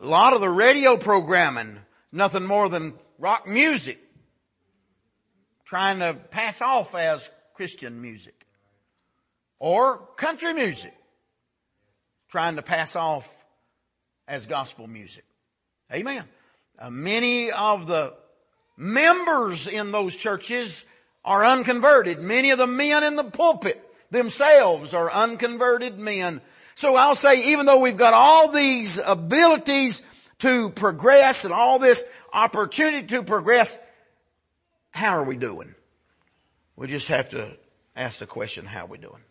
A 0.00 0.06
lot 0.06 0.32
of 0.32 0.40
the 0.40 0.50
radio 0.50 0.96
programming, 0.96 1.78
nothing 2.10 2.44
more 2.44 2.68
than 2.68 2.94
rock 3.16 3.46
music, 3.46 4.00
trying 5.64 6.00
to 6.00 6.14
pass 6.14 6.60
off 6.60 6.96
as 6.96 7.30
Christian 7.54 8.02
music. 8.02 8.44
Or 9.60 9.98
country 10.16 10.52
music, 10.52 10.94
trying 12.28 12.56
to 12.56 12.62
pass 12.62 12.96
off 12.96 13.32
as 14.26 14.46
gospel 14.46 14.88
music. 14.88 15.24
Amen. 15.92 16.24
Uh, 16.78 16.90
many 16.90 17.50
of 17.50 17.86
the 17.86 18.14
members 18.76 19.66
in 19.66 19.92
those 19.92 20.14
churches 20.14 20.84
are 21.24 21.44
unconverted. 21.44 22.20
Many 22.20 22.50
of 22.50 22.58
the 22.58 22.66
men 22.66 23.04
in 23.04 23.16
the 23.16 23.24
pulpit 23.24 23.82
themselves 24.10 24.94
are 24.94 25.10
unconverted 25.10 25.98
men. 25.98 26.40
So 26.74 26.96
I'll 26.96 27.14
say 27.14 27.52
even 27.52 27.66
though 27.66 27.80
we've 27.80 27.96
got 27.96 28.14
all 28.14 28.50
these 28.50 28.98
abilities 28.98 30.04
to 30.40 30.70
progress 30.70 31.44
and 31.44 31.54
all 31.54 31.78
this 31.78 32.04
opportunity 32.32 33.06
to 33.08 33.22
progress, 33.22 33.78
how 34.90 35.18
are 35.18 35.24
we 35.24 35.36
doing? 35.36 35.74
We 36.76 36.86
just 36.86 37.08
have 37.08 37.30
to 37.30 37.56
ask 37.94 38.18
the 38.18 38.26
question, 38.26 38.66
how 38.66 38.84
are 38.84 38.88
we 38.88 38.98
doing? 38.98 39.22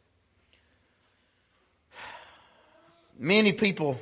Many 3.17 3.53
people 3.53 3.99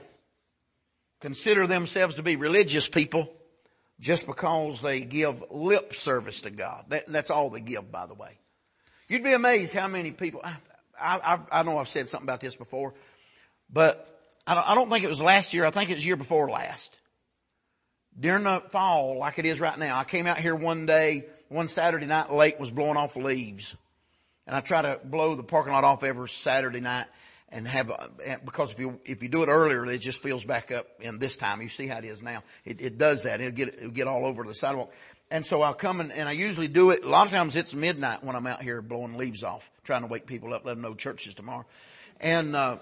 consider 1.19 1.67
themselves 1.67 2.15
to 2.15 2.23
be 2.23 2.35
religious 2.35 2.87
people 2.87 3.31
just 3.99 4.25
because 4.25 4.81
they 4.81 5.01
give 5.01 5.43
lip 5.51 5.93
service 5.93 6.41
to 6.41 6.49
God. 6.49 6.85
That, 6.89 7.07
that's 7.07 7.31
all 7.31 7.49
they 7.49 7.61
give, 7.61 7.91
by 7.91 8.05
the 8.05 8.13
way. 8.13 8.37
You'd 9.07 9.23
be 9.23 9.33
amazed 9.33 9.73
how 9.73 9.87
many 9.87 10.11
people, 10.11 10.41
I, 10.43 10.55
I, 10.99 11.39
I 11.51 11.63
know 11.63 11.77
I've 11.77 11.89
said 11.89 12.07
something 12.07 12.25
about 12.25 12.39
this 12.39 12.55
before, 12.55 12.93
but 13.71 14.05
I 14.45 14.55
don't, 14.55 14.69
I 14.69 14.75
don't 14.75 14.89
think 14.89 15.03
it 15.03 15.09
was 15.09 15.21
last 15.21 15.53
year. 15.53 15.65
I 15.65 15.71
think 15.71 15.89
it 15.89 15.95
was 15.95 16.05
year 16.05 16.15
before 16.15 16.49
last. 16.49 16.97
During 18.17 18.43
the 18.43 18.61
fall, 18.69 19.17
like 19.17 19.39
it 19.39 19.45
is 19.45 19.59
right 19.59 19.77
now, 19.77 19.97
I 19.97 20.03
came 20.03 20.27
out 20.27 20.37
here 20.37 20.55
one 20.55 20.85
day, 20.85 21.25
one 21.49 21.67
Saturday 21.67 22.05
night, 22.05 22.31
lake 22.31 22.59
was 22.59 22.71
blowing 22.71 22.97
off 22.97 23.15
leaves. 23.15 23.75
And 24.47 24.55
I 24.55 24.61
try 24.61 24.81
to 24.81 24.99
blow 25.03 25.35
the 25.35 25.43
parking 25.43 25.73
lot 25.73 25.83
off 25.83 26.03
every 26.03 26.29
Saturday 26.29 26.79
night 26.79 27.05
and 27.51 27.67
have, 27.67 27.91
because 28.45 28.71
if 28.71 28.79
you, 28.79 28.99
if 29.05 29.23
you 29.23 29.29
do 29.29 29.43
it 29.43 29.47
earlier, 29.47 29.85
it 29.85 29.99
just 29.99 30.21
fills 30.21 30.43
back 30.43 30.71
up 30.71 30.87
in 30.99 31.19
this 31.19 31.37
time. 31.37 31.61
You 31.61 31.69
see 31.69 31.87
how 31.87 31.97
it 31.97 32.05
is 32.05 32.21
now. 32.21 32.43
It, 32.65 32.81
it 32.81 32.97
does 32.97 33.23
that. 33.23 33.41
It'll 33.41 33.53
get, 33.53 33.69
it'll 33.69 33.89
get 33.89 34.07
all 34.07 34.25
over 34.25 34.43
the 34.43 34.53
sidewalk. 34.53 34.93
And 35.31 35.45
so 35.45 35.61
I'll 35.61 35.73
come 35.73 35.99
and, 36.01 36.11
and 36.11 36.27
I 36.27 36.33
usually 36.33 36.67
do 36.67 36.91
it. 36.91 37.03
A 37.03 37.09
lot 37.09 37.25
of 37.25 37.31
times 37.31 37.55
it's 37.55 37.73
midnight 37.73 38.23
when 38.23 38.35
I'm 38.35 38.47
out 38.47 38.61
here 38.61 38.81
blowing 38.81 39.17
leaves 39.17 39.43
off, 39.43 39.69
trying 39.83 40.01
to 40.01 40.07
wake 40.07 40.25
people 40.25 40.53
up, 40.53 40.65
let 40.65 40.73
them 40.73 40.81
know 40.81 40.95
church 40.95 41.27
is 41.27 41.35
tomorrow. 41.35 41.65
And, 42.19 42.55
uh, 42.55 42.77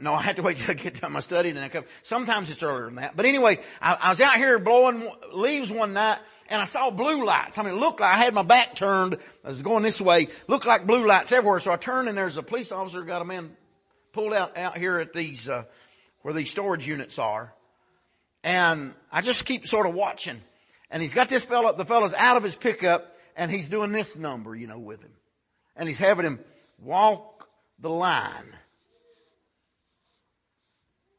no, 0.00 0.14
I 0.14 0.22
had 0.22 0.36
to 0.36 0.42
wait 0.42 0.56
till 0.56 0.70
I 0.70 0.74
get 0.74 1.00
done 1.00 1.12
my 1.12 1.20
study 1.20 1.50
and 1.50 1.58
then 1.58 1.64
I 1.64 1.68
come. 1.68 1.84
Sometimes 2.02 2.48
it's 2.48 2.62
earlier 2.62 2.86
than 2.86 2.96
that. 2.96 3.16
But 3.16 3.26
anyway, 3.26 3.60
I, 3.82 3.98
I 4.00 4.10
was 4.10 4.20
out 4.20 4.36
here 4.36 4.58
blowing 4.58 5.10
leaves 5.32 5.70
one 5.70 5.92
night 5.92 6.18
and 6.48 6.60
I 6.60 6.64
saw 6.64 6.90
blue 6.90 7.24
lights. 7.24 7.58
I 7.58 7.62
mean, 7.62 7.74
looked 7.74 8.00
like 8.00 8.14
I 8.14 8.18
had 8.18 8.34
my 8.34 8.42
back 8.42 8.74
turned. 8.74 9.18
I 9.44 9.48
was 9.48 9.62
going 9.62 9.82
this 9.82 10.00
way. 10.00 10.28
Looked 10.46 10.66
like 10.66 10.86
blue 10.86 11.06
lights 11.06 11.32
everywhere. 11.32 11.60
So 11.60 11.72
I 11.72 11.76
turned 11.76 12.08
and 12.08 12.16
there's 12.16 12.36
a 12.36 12.42
police 12.42 12.72
officer 12.72 13.02
got 13.02 13.22
a 13.22 13.24
man 13.24 13.56
pulled 14.12 14.32
out 14.32 14.56
out 14.56 14.78
here 14.78 14.98
at 14.98 15.12
these 15.12 15.48
uh, 15.48 15.64
where 16.22 16.34
these 16.34 16.50
storage 16.50 16.86
units 16.86 17.18
are, 17.18 17.54
and 18.42 18.94
I 19.12 19.20
just 19.20 19.44
keep 19.44 19.66
sort 19.66 19.86
of 19.86 19.94
watching. 19.94 20.40
And 20.90 21.02
he's 21.02 21.14
got 21.14 21.28
this 21.28 21.44
fellow, 21.44 21.72
the 21.74 21.84
fellow's 21.84 22.14
out 22.14 22.36
of 22.36 22.42
his 22.42 22.56
pickup 22.56 23.14
and 23.36 23.50
he's 23.50 23.68
doing 23.68 23.92
this 23.92 24.16
number, 24.16 24.54
you 24.54 24.66
know, 24.66 24.78
with 24.78 25.02
him. 25.02 25.12
And 25.76 25.88
he's 25.88 25.98
having 25.98 26.24
him 26.24 26.40
walk 26.82 27.48
the 27.78 27.90
line. 27.90 28.56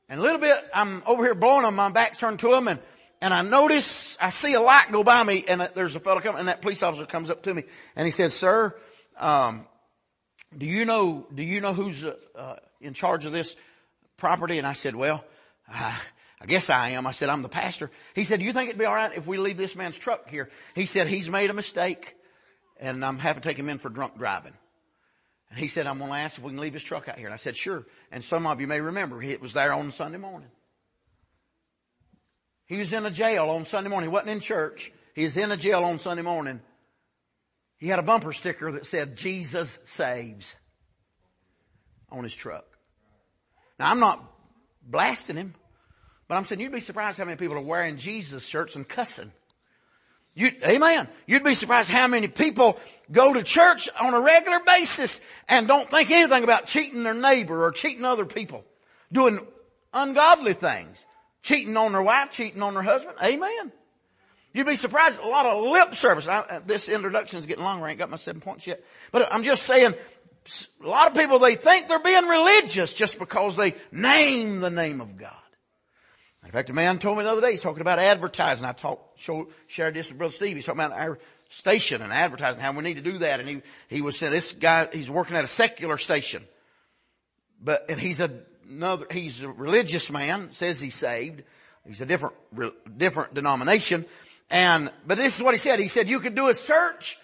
And 0.09 0.19
a 0.19 0.24
little 0.24 0.39
bit, 0.39 0.57
I'm 0.74 1.03
over 1.05 1.24
here 1.24 1.36
blowing 1.36 1.65
him, 1.65 1.75
my 1.75 1.91
back's 1.91 2.17
turned 2.17 2.39
to 2.39 2.53
him 2.53 2.67
and, 2.67 2.79
and 3.22 3.34
I 3.34 3.42
notice, 3.42 4.18
I 4.22 4.30
see 4.30 4.54
a 4.54 4.62
light 4.62 4.92
go 4.92 5.04
by 5.04 5.24
me 5.24 5.44
and 5.48 5.62
there's 5.76 5.96
a 5.96 6.00
fellow 6.00 6.22
coming 6.22 6.40
and 6.40 6.48
that 6.48 6.62
police 6.62 6.82
officer 6.84 7.06
comes 7.06 7.30
up 7.30 7.44
to 7.44 7.54
me 7.54 7.64
and 7.96 8.06
he 8.06 8.12
says, 8.12 8.34
sir, 8.34 8.76
um, 9.18 9.68
do 10.58 10.66
you 10.66 10.86
know, 10.86 11.28
do 11.34 11.44
you 11.44 11.60
know 11.62 11.74
who's 11.74 12.04
uh, 12.04 12.16
uh 12.36 12.56
in 12.82 12.94
charge 12.94 13.26
of 13.26 13.34
this 13.34 13.56
property? 14.18 14.58
And 14.58 14.66
I 14.66 14.74
said, 14.74 14.96
well, 14.96 15.24
uh, 15.72 15.98
I 16.42 16.46
guess 16.46 16.70
I 16.70 16.92
am. 16.92 17.06
I 17.06 17.12
said, 17.12 17.28
I'm 17.28 17.42
the 17.42 17.50
pastor. 17.50 17.92
He 18.16 18.24
said, 18.24 18.40
do 18.40 18.46
you 18.46 18.54
think 18.54 18.70
it'd 18.70 18.80
be 18.80 18.86
alright 18.86 19.16
if 19.18 19.28
we 19.28 19.38
leave 19.38 19.58
this 19.58 19.76
man's 19.76 19.98
truck 19.98 20.30
here? 20.30 20.50
He 20.74 20.86
said, 20.86 21.08
he's 21.08 21.30
made 21.30 21.50
a 21.50 21.54
mistake 21.54 22.16
and 22.80 23.04
I'm 23.04 23.20
having 23.20 23.42
to 23.42 23.50
take 23.50 23.60
him 23.60 23.68
in 23.68 23.80
for 23.80 23.90
drunk 23.90 24.18
driving. 24.18 24.54
And 25.50 25.60
he 25.60 25.68
said, 25.68 25.88
I'm 25.88 25.98
going 25.98 26.12
to 26.12 26.18
ask 26.18 26.38
if 26.38 26.44
we 26.44 26.52
can 26.52 26.60
leave 26.60 26.74
his 26.74 26.84
truck 26.84 27.10
out 27.10 27.18
here. 27.18 27.28
And 27.28 27.34
I 27.34 27.38
said, 27.38 27.58
sure. 27.58 27.86
And 28.12 28.24
some 28.24 28.48
of 28.48 28.62
you 28.62 28.68
may 28.68 28.80
remember, 28.80 29.22
it 29.22 29.42
was 29.42 29.54
there 29.54 29.74
on 29.74 29.92
Sunday 29.92 30.20
morning. 30.20 30.50
He 32.70 32.78
was 32.78 32.94
in 32.94 33.04
a 33.04 33.12
jail 33.12 33.50
on 33.50 33.66
Sunday 33.66 33.90
morning. 33.90 34.10
He 34.10 34.14
wasn't 34.14 34.30
in 34.30 34.40
church. 34.40 34.92
He 35.16 35.24
was 35.24 35.36
in 35.36 35.52
a 35.52 35.58
jail 35.58 35.84
on 35.84 35.98
Sunday 35.98 36.22
morning. 36.22 36.62
He 37.78 37.88
had 37.88 37.98
a 37.98 38.04
bumper 38.04 38.32
sticker 38.32 38.72
that 38.74 38.86
said, 38.86 39.18
Jesus 39.18 39.80
saves 39.86 40.56
on 42.12 42.24
his 42.24 42.36
truck. 42.36 42.66
Now 43.80 43.90
I'm 43.90 44.00
not 44.00 44.24
blasting 44.84 45.36
him. 45.36 45.56
But 46.28 46.36
I'm 46.36 46.46
saying 46.46 46.62
you'd 46.62 46.72
be 46.72 46.80
surprised 46.80 47.18
how 47.18 47.26
many 47.26 47.38
people 47.38 47.58
are 47.58 47.62
wearing 47.62 47.98
Jesus 47.98 48.46
shirts 48.46 48.76
and 48.76 48.88
cussing. 48.88 49.32
You, 50.36 50.52
amen. 50.64 51.08
You'd 51.26 51.44
be 51.44 51.56
surprised 51.56 51.90
how 51.90 52.08
many 52.08 52.28
people 52.28 52.78
go 53.12 53.34
to 53.34 53.42
church 53.42 53.90
on 54.00 54.14
a 54.14 54.22
regular 54.22 54.60
basis 54.60 55.22
and 55.48 55.68
don't 55.68 55.90
think 55.90 56.12
anything 56.12 56.44
about 56.44 56.68
cheating 56.68 57.02
their 57.02 57.16
neighbor 57.16 57.66
or 57.66 57.72
cheating 57.72 58.06
other 58.06 58.26
people. 58.26 58.64
Doing 59.12 59.40
ungodly 59.92 60.54
things. 60.54 61.08
Cheating 61.50 61.75
on 61.77 61.94
their 61.94 62.03
wife, 62.03 62.32
cheating 62.32 62.62
on 62.62 62.75
their 62.75 62.84
husband. 62.84 63.18
Amen. 63.24 63.72
You'd 64.53 64.68
be 64.68 64.75
surprised 64.75 65.20
a 65.20 65.27
lot 65.27 65.48
of 65.48 65.63
lip 65.63 65.96
service. 65.96 66.27
I, 66.27 66.41
uh, 66.41 66.60
this 66.63 66.89
introduction 66.89 67.39
is 67.39 67.48
getting 67.48 67.63
longer. 67.63 67.88
I 67.88 67.89
ain't 67.89 67.98
got 67.98 68.12
my 68.12 68.18
seven 68.18 68.39
points 68.39 68.68
yet. 68.68 68.84
But 69.12 69.34
I'm 69.34 69.41
just 69.41 69.63
saying, 69.63 69.96
a 70.84 70.88
lot 70.88 71.08
of 71.08 71.18
people, 71.18 71.39
they 71.39 71.56
think 71.56 71.88
they're 71.88 72.03
being 72.03 72.27
religious 72.27 72.94
just 72.94 73.18
because 73.18 73.56
they 73.56 73.74
name 73.91 74.60
the 74.60 74.70
name 74.70 75.01
of 75.01 75.18
God. 75.18 75.34
In 76.46 76.51
fact, 76.51 76.70
a 76.70 76.74
man 76.74 77.00
told 77.00 77.18
me 77.18 77.24
the 77.24 77.32
other 77.32 77.41
day, 77.41 77.50
he's 77.50 77.63
talking 77.63 77.82
about 77.82 77.98
advertising. 77.98 78.68
I 78.68 78.74
talked, 78.74 79.20
showed, 79.20 79.48
shared 79.65 79.96
this 79.96 80.10
with 80.10 80.20
Brother 80.20 80.34
Steve. 80.34 80.56
He's 80.56 80.68
talking 80.68 80.82
about 80.82 81.00
our 81.00 81.18
station 81.50 82.03
and 82.03 82.13
advertising, 82.13 82.62
how 82.62 82.74
we 82.74 82.84
need 82.84 82.98
to 82.98 83.01
do 83.01 83.18
that. 83.20 83.39
And 83.39 83.50
he, 83.50 83.62
he 83.88 84.01
was 84.03 84.20
saying, 84.20 84.34
this 84.34 84.53
guy, 84.53 84.88
he's 84.94 85.10
working 85.10 85.36
at 85.36 85.44
a 85.44 85.48
secular 85.48 85.98
station. 85.98 86.44
But, 87.60 87.89
and 87.89 88.00
he's 88.00 88.20
a, 88.20 88.29
another, 88.70 89.08
he's 89.12 89.42
a 89.42 89.50
religious 89.50 90.12
man, 90.12 90.52
says 90.52 90.80
he's 90.80 90.96
saved. 90.96 91.44
He's 91.88 92.02
a 92.02 92.06
different, 92.06 92.36
different 92.98 93.34
denomination. 93.34 94.06
And, 94.50 94.92
but 95.06 95.18
this 95.18 95.38
is 95.38 95.44
what 95.44 95.54
he 95.54 95.58
said. 95.58 95.80
He 95.80 95.88
said 95.88 96.08
you 96.08 96.20
could 96.20 96.36
do 96.36 96.50
a 96.50 96.54
search 96.54 97.18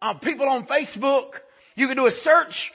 of 0.00 0.20
people 0.20 0.48
on 0.48 0.66
Facebook. 0.66 1.40
You 1.76 1.88
could 1.88 1.96
do 1.96 2.06
a 2.06 2.10
search 2.10 2.72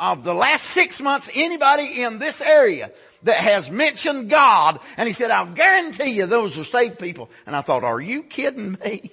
of 0.00 0.24
the 0.24 0.34
last 0.34 0.64
six 0.64 1.00
months, 1.00 1.30
anybody 1.34 2.02
in 2.02 2.18
this 2.18 2.40
area 2.40 2.90
that 3.22 3.38
has 3.38 3.70
mentioned 3.70 4.28
God. 4.28 4.80
And 4.96 5.06
he 5.06 5.12
said, 5.12 5.30
I'll 5.30 5.52
guarantee 5.52 6.10
you 6.10 6.26
those 6.26 6.58
are 6.58 6.64
saved 6.64 6.98
people. 6.98 7.30
And 7.46 7.54
I 7.56 7.62
thought, 7.62 7.84
are 7.84 8.00
you 8.00 8.22
kidding 8.22 8.76
me? 8.84 9.10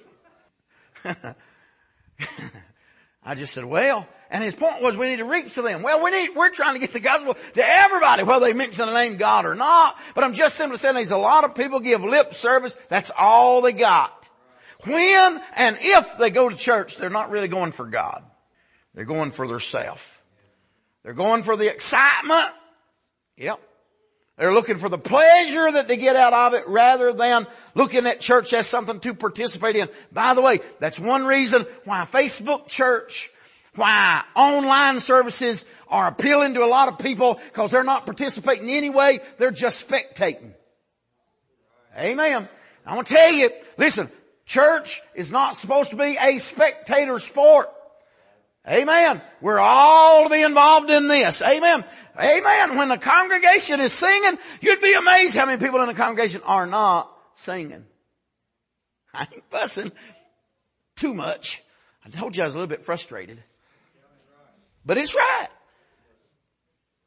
I 3.24 3.34
just 3.34 3.54
said, 3.54 3.64
well, 3.64 4.06
and 4.32 4.42
his 4.42 4.54
point 4.54 4.80
was 4.80 4.96
we 4.96 5.08
need 5.08 5.18
to 5.18 5.26
reach 5.26 5.52
to 5.54 5.62
them. 5.62 5.82
Well, 5.82 6.02
we 6.02 6.10
need, 6.10 6.30
we're 6.34 6.50
trying 6.50 6.72
to 6.72 6.80
get 6.80 6.94
the 6.94 7.00
gospel 7.00 7.34
to 7.34 7.62
everybody, 7.62 8.24
whether 8.24 8.46
they 8.46 8.54
mention 8.54 8.86
the 8.86 8.94
name 8.94 9.18
God 9.18 9.44
or 9.44 9.54
not. 9.54 9.96
But 10.14 10.24
I'm 10.24 10.32
just 10.32 10.56
simply 10.56 10.78
saying 10.78 10.94
there's 10.94 11.10
a 11.10 11.18
lot 11.18 11.44
of 11.44 11.54
people 11.54 11.80
give 11.80 12.02
lip 12.02 12.32
service. 12.32 12.76
That's 12.88 13.12
all 13.16 13.60
they 13.60 13.72
got. 13.72 14.30
When 14.84 15.40
and 15.54 15.76
if 15.78 16.16
they 16.16 16.30
go 16.30 16.48
to 16.48 16.56
church, 16.56 16.96
they're 16.96 17.10
not 17.10 17.30
really 17.30 17.46
going 17.46 17.72
for 17.72 17.86
God. 17.86 18.24
They're 18.94 19.04
going 19.04 19.32
for 19.32 19.46
their 19.46 19.60
self. 19.60 20.22
They're 21.04 21.12
going 21.12 21.42
for 21.42 21.56
the 21.56 21.70
excitement. 21.70 22.46
Yep. 23.36 23.60
They're 24.38 24.54
looking 24.54 24.78
for 24.78 24.88
the 24.88 24.98
pleasure 24.98 25.70
that 25.72 25.88
they 25.88 25.98
get 25.98 26.16
out 26.16 26.32
of 26.32 26.54
it 26.54 26.66
rather 26.66 27.12
than 27.12 27.46
looking 27.74 28.06
at 28.06 28.18
church 28.18 28.54
as 28.54 28.66
something 28.66 28.98
to 29.00 29.14
participate 29.14 29.76
in. 29.76 29.88
By 30.10 30.32
the 30.32 30.40
way, 30.40 30.60
that's 30.80 30.98
one 30.98 31.26
reason 31.26 31.66
why 31.84 32.06
Facebook 32.10 32.66
church, 32.66 33.30
why 33.74 34.22
online 34.34 35.00
services 35.00 35.64
are 35.88 36.08
appealing 36.08 36.54
to 36.54 36.64
a 36.64 36.66
lot 36.66 36.88
of 36.88 36.98
people 36.98 37.40
because 37.46 37.70
they're 37.70 37.84
not 37.84 38.06
participating 38.06 38.68
in 38.68 38.76
anyway. 38.76 39.20
They're 39.38 39.50
just 39.50 39.88
spectating. 39.88 40.52
Amen. 41.98 42.48
I 42.84 42.94
want 42.94 43.06
to 43.06 43.14
tell 43.14 43.32
you, 43.32 43.50
listen, 43.76 44.10
church 44.44 45.00
is 45.14 45.30
not 45.30 45.56
supposed 45.56 45.90
to 45.90 45.96
be 45.96 46.16
a 46.20 46.38
spectator 46.38 47.18
sport. 47.18 47.70
Amen. 48.68 49.20
We're 49.40 49.58
all 49.58 50.24
to 50.24 50.30
be 50.30 50.42
involved 50.42 50.90
in 50.90 51.08
this. 51.08 51.42
Amen. 51.42 51.84
Amen. 52.18 52.76
When 52.76 52.88
the 52.88 52.98
congregation 52.98 53.80
is 53.80 53.92
singing, 53.92 54.38
you'd 54.60 54.80
be 54.80 54.94
amazed 54.94 55.36
how 55.36 55.46
many 55.46 55.58
people 55.58 55.80
in 55.80 55.88
the 55.88 55.94
congregation 55.94 56.42
are 56.44 56.66
not 56.66 57.10
singing. 57.34 57.84
I 59.14 59.26
ain't 59.32 59.44
fussing 59.50 59.92
too 60.96 61.14
much. 61.14 61.62
I 62.04 62.10
told 62.10 62.36
you 62.36 62.42
I 62.42 62.46
was 62.46 62.54
a 62.54 62.58
little 62.58 62.68
bit 62.68 62.84
frustrated. 62.84 63.42
But 64.84 64.98
it's 64.98 65.14
right. 65.14 65.48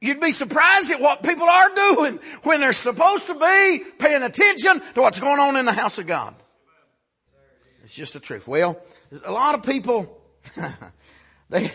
You'd 0.01 0.21
be 0.21 0.31
surprised 0.31 0.91
at 0.91 0.99
what 0.99 1.23
people 1.23 1.47
are 1.47 1.75
doing 1.75 2.19
when 2.43 2.61
they're 2.61 2.73
supposed 2.73 3.27
to 3.27 3.33
be 3.33 3.83
paying 3.97 4.23
attention 4.23 4.81
to 4.93 5.01
what's 5.01 5.19
going 5.19 5.39
on 5.39 5.55
in 5.55 5.65
the 5.65 5.73
house 5.73 5.99
of 5.99 6.07
God. 6.07 6.35
It's 7.83 7.95
just 7.95 8.13
the 8.13 8.19
truth. 8.19 8.47
Well, 8.47 8.81
a 9.23 9.31
lot 9.31 9.55
of 9.55 9.63
people 9.63 10.21
They, 11.49 11.71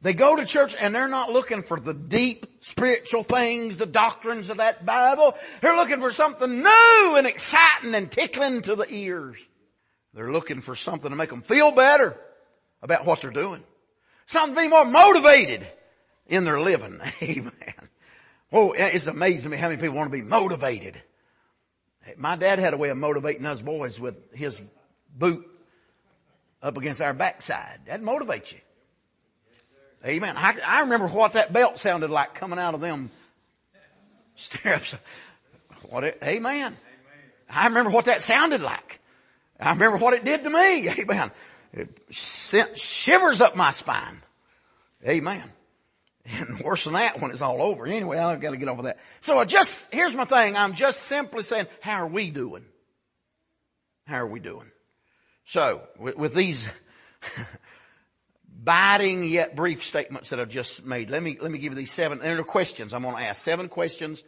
they 0.00 0.14
go 0.14 0.36
to 0.36 0.46
church 0.46 0.76
and 0.78 0.94
they're 0.94 1.08
not 1.08 1.32
looking 1.32 1.62
for 1.62 1.78
the 1.78 1.94
deep 1.94 2.46
spiritual 2.60 3.22
things, 3.22 3.76
the 3.76 3.86
doctrines 3.86 4.50
of 4.50 4.58
that 4.58 4.86
Bible. 4.86 5.34
They're 5.60 5.76
looking 5.76 6.00
for 6.00 6.12
something 6.12 6.62
new 6.62 7.14
and 7.16 7.26
exciting 7.26 7.94
and 7.94 8.10
tickling 8.10 8.62
to 8.62 8.76
the 8.76 8.86
ears. 8.88 9.38
They're 10.14 10.32
looking 10.32 10.60
for 10.60 10.76
something 10.76 11.10
to 11.10 11.16
make 11.16 11.30
them 11.30 11.42
feel 11.42 11.72
better 11.72 12.16
about 12.82 13.06
what 13.06 13.20
they're 13.20 13.30
doing. 13.30 13.64
Something 14.26 14.54
to 14.54 14.60
be 14.62 14.68
more 14.68 14.84
motivated 14.84 15.66
in 16.26 16.44
their 16.44 16.60
living. 16.60 17.00
Amen. 17.22 17.52
Oh, 18.52 18.72
it's 18.76 19.06
amazing 19.06 19.50
me 19.50 19.56
how 19.56 19.68
many 19.68 19.80
people 19.80 19.96
want 19.96 20.12
to 20.12 20.16
be 20.16 20.22
motivated. 20.22 21.00
My 22.16 22.36
dad 22.36 22.58
had 22.58 22.74
a 22.74 22.76
way 22.76 22.90
of 22.90 22.98
motivating 22.98 23.46
us 23.46 23.62
boys 23.62 23.98
with 24.00 24.34
his 24.34 24.60
boot 25.16 25.46
up 26.62 26.76
against 26.76 27.00
our 27.00 27.14
backside. 27.14 27.80
That 27.86 28.02
motivates 28.02 28.52
you. 28.52 28.58
Amen. 30.04 30.36
I, 30.36 30.56
I 30.66 30.80
remember 30.80 31.06
what 31.06 31.34
that 31.34 31.52
belt 31.52 31.78
sounded 31.78 32.10
like 32.10 32.34
coming 32.34 32.58
out 32.58 32.74
of 32.74 32.80
them 32.80 33.10
stirrups. 34.36 34.96
What 35.88 36.04
it, 36.04 36.18
amen. 36.22 36.76
I 37.48 37.68
remember 37.68 37.90
what 37.90 38.06
that 38.06 38.20
sounded 38.20 38.62
like. 38.62 39.00
I 39.60 39.72
remember 39.72 39.98
what 39.98 40.14
it 40.14 40.24
did 40.24 40.42
to 40.42 40.50
me. 40.50 40.88
Amen. 41.00 41.30
It 41.72 42.14
sent 42.14 42.78
shivers 42.78 43.40
up 43.40 43.56
my 43.56 43.70
spine. 43.70 44.22
Amen. 45.06 45.42
And 46.24 46.60
worse 46.64 46.84
than 46.84 46.92
that 46.94 47.20
when 47.20 47.30
it's 47.30 47.42
all 47.42 47.62
over. 47.62 47.86
Anyway, 47.86 48.18
I've 48.18 48.40
got 48.40 48.50
to 48.50 48.56
get 48.56 48.68
over 48.68 48.82
that. 48.82 48.98
So 49.20 49.38
I 49.38 49.44
just, 49.44 49.92
here's 49.92 50.14
my 50.14 50.24
thing. 50.24 50.56
I'm 50.56 50.74
just 50.74 51.00
simply 51.00 51.42
saying, 51.42 51.66
how 51.80 52.02
are 52.02 52.06
we 52.06 52.30
doing? 52.30 52.64
How 54.06 54.18
are 54.18 54.26
we 54.26 54.40
doing? 54.40 54.70
So, 55.44 55.82
with, 55.98 56.16
with 56.16 56.34
these 56.34 56.68
biting 58.62 59.24
yet 59.24 59.56
brief 59.56 59.84
statements 59.84 60.30
that 60.30 60.38
I've 60.38 60.48
just 60.48 60.84
made. 60.84 61.10
Let 61.10 61.22
me, 61.22 61.38
let 61.40 61.50
me 61.50 61.58
give 61.58 61.72
you 61.72 61.76
these 61.76 61.92
seven, 61.92 62.18
and 62.20 62.36
they're 62.36 62.44
questions 62.44 62.94
I'm 62.94 63.02
going 63.02 63.16
to 63.16 63.22
ask. 63.22 63.42
Seven 63.42 63.68
questions 63.68 64.22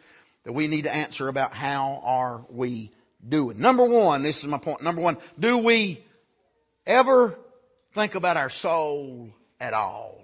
that 0.45 0.53
we 0.53 0.67
need 0.67 0.85
to 0.85 0.95
answer 0.95 1.29
about 1.29 1.55
how 1.55 2.01
are 2.05 2.45
we 2.51 2.91
doing. 3.27 3.59
Number 3.59 3.85
one, 3.85 4.23
this 4.23 4.39
is 4.39 4.47
my 4.47 4.59
point. 4.59 4.83
Number 4.83 5.01
one, 5.01 5.17
do 5.39 5.59
we 5.59 6.05
ever 6.87 7.38
think 7.92 8.14
about 8.14 8.37
our 8.37 8.51
soul 8.51 9.31
at 9.61 9.75
all? 9.75 10.23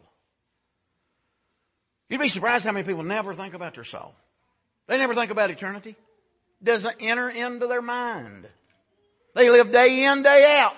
You'd 2.09 2.21
be 2.21 2.29
surprised 2.29 2.67
how 2.67 2.73
many 2.73 2.87
people 2.87 3.05
never 3.05 3.35
think 3.35 3.55
about 3.55 3.75
their 3.75 3.85
soul. 3.85 4.15
They 4.89 4.99
never 4.99 5.15
think 5.15 5.31
about 5.31 5.51
eternity. 5.51 5.97
Doesn't 6.63 6.97
enter 7.01 7.31
into 7.31 7.67
their 7.69 7.83
mind. 7.83 8.49
They 9.35 9.49
live 9.49 9.71
day 9.71 10.05
in, 10.05 10.23
day 10.23 10.59
out. 10.59 10.75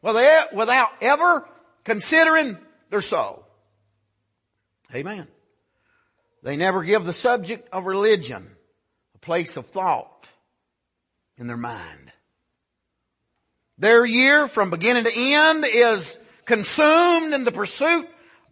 Without 0.00 0.90
ever 1.00 1.46
considering 1.84 2.56
their 2.90 3.00
soul. 3.00 3.44
Amen. 4.94 5.26
They 6.44 6.56
never 6.56 6.84
give 6.84 7.04
the 7.04 7.12
subject 7.12 7.68
of 7.72 7.86
religion 7.86 8.48
a 9.16 9.18
place 9.18 9.56
of 9.56 9.66
thought 9.66 10.28
in 11.36 11.48
their 11.48 11.56
mind. 11.56 12.07
Their 13.78 14.04
year 14.04 14.48
from 14.48 14.70
beginning 14.70 15.04
to 15.04 15.12
end 15.14 15.64
is 15.64 16.18
consumed 16.44 17.32
in 17.32 17.44
the 17.44 17.52
pursuit 17.52 18.08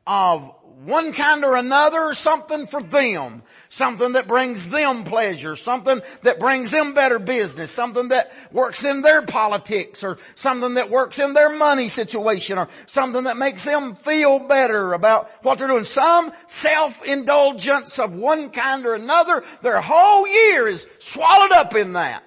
of 0.06 0.52
one 0.84 1.12
kind 1.12 1.42
or 1.44 1.56
another, 1.56 2.12
something 2.14 2.66
for 2.66 2.82
them. 2.82 3.42
Something 3.68 4.12
that 4.12 4.28
brings 4.28 4.68
them 4.68 5.04
pleasure. 5.04 5.56
Something 5.56 6.00
that 6.22 6.38
brings 6.38 6.70
them 6.70 6.94
better 6.94 7.18
business. 7.18 7.70
Something 7.70 8.08
that 8.08 8.30
works 8.52 8.84
in 8.84 9.02
their 9.02 9.22
politics 9.22 10.04
or 10.04 10.18
something 10.34 10.74
that 10.74 10.90
works 10.90 11.18
in 11.18 11.32
their 11.32 11.50
money 11.50 11.88
situation 11.88 12.58
or 12.58 12.68
something 12.86 13.24
that 13.24 13.36
makes 13.36 13.64
them 13.64 13.96
feel 13.96 14.38
better 14.38 14.92
about 14.92 15.30
what 15.42 15.58
they're 15.58 15.66
doing. 15.66 15.84
Some 15.84 16.30
self-indulgence 16.46 17.98
of 17.98 18.14
one 18.14 18.50
kind 18.50 18.86
or 18.86 18.94
another. 18.94 19.42
Their 19.62 19.80
whole 19.80 20.28
year 20.28 20.68
is 20.68 20.86
swallowed 21.00 21.52
up 21.52 21.74
in 21.74 21.94
that. 21.94 22.22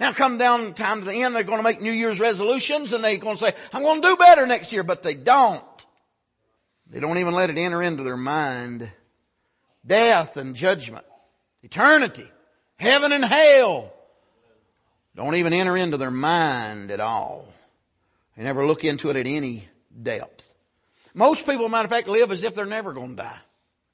Now 0.00 0.12
come 0.12 0.38
down 0.38 0.74
time 0.74 1.00
to 1.00 1.06
the 1.06 1.22
end, 1.22 1.34
they're 1.34 1.44
going 1.44 1.58
to 1.58 1.64
make 1.64 1.80
New 1.80 1.92
Year's 1.92 2.20
resolutions 2.20 2.92
and 2.92 3.04
they're 3.04 3.16
going 3.16 3.36
to 3.36 3.44
say, 3.44 3.54
I'm 3.72 3.82
going 3.82 4.02
to 4.02 4.08
do 4.08 4.16
better 4.16 4.46
next 4.46 4.72
year, 4.72 4.82
but 4.82 5.02
they 5.02 5.14
don't. 5.14 5.64
They 6.90 7.00
don't 7.00 7.18
even 7.18 7.34
let 7.34 7.50
it 7.50 7.58
enter 7.58 7.82
into 7.82 8.02
their 8.02 8.16
mind. 8.16 8.90
Death 9.86 10.36
and 10.36 10.56
judgment, 10.56 11.04
eternity, 11.62 12.28
heaven 12.78 13.12
and 13.12 13.24
hell 13.24 13.92
don't 15.14 15.36
even 15.36 15.52
enter 15.52 15.76
into 15.76 15.96
their 15.96 16.10
mind 16.10 16.90
at 16.90 17.00
all. 17.00 17.46
They 18.36 18.42
never 18.42 18.66
look 18.66 18.84
into 18.84 19.10
it 19.10 19.16
at 19.16 19.28
any 19.28 19.68
depth. 20.02 20.52
Most 21.14 21.46
people, 21.46 21.68
matter 21.68 21.84
of 21.84 21.90
fact, 21.90 22.08
live 22.08 22.32
as 22.32 22.42
if 22.42 22.54
they're 22.54 22.66
never 22.66 22.92
going 22.92 23.16
to 23.16 23.22
die. 23.22 23.40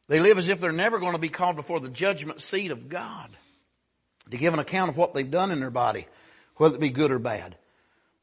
They 0.09 0.19
live 0.19 0.39
as 0.39 0.49
if 0.49 0.61
they're 0.61 0.73
never 0.73 0.99
going 0.99 1.13
to 1.13 1.19
be 1.19 1.29
called 1.29 1.57
before 1.57 1.79
the 1.79 1.91
judgment 1.91 2.41
seat 2.41 2.71
of 2.71 2.89
God 2.89 3.31
to 4.31 4.37
give 4.37 4.55
an 4.55 4.61
account 4.61 4.91
of 4.91 4.97
what 4.97 5.15
they've 5.15 5.31
done 5.31 5.51
in 5.51 5.61
their 5.61 5.71
body, 5.71 6.07
whether 6.57 6.77
it 6.77 6.81
be 6.81 6.91
good 6.91 7.11
or 7.11 7.19
bad. 7.19 7.57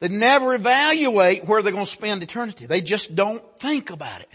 They 0.00 0.08
never 0.08 0.54
evaluate 0.54 1.44
where 1.44 1.62
they're 1.62 1.72
going 1.72 1.84
to 1.84 1.90
spend 1.90 2.22
eternity. 2.22 2.66
They 2.66 2.80
just 2.80 3.16
don't 3.16 3.42
think 3.58 3.90
about 3.90 4.20
it. 4.20 4.28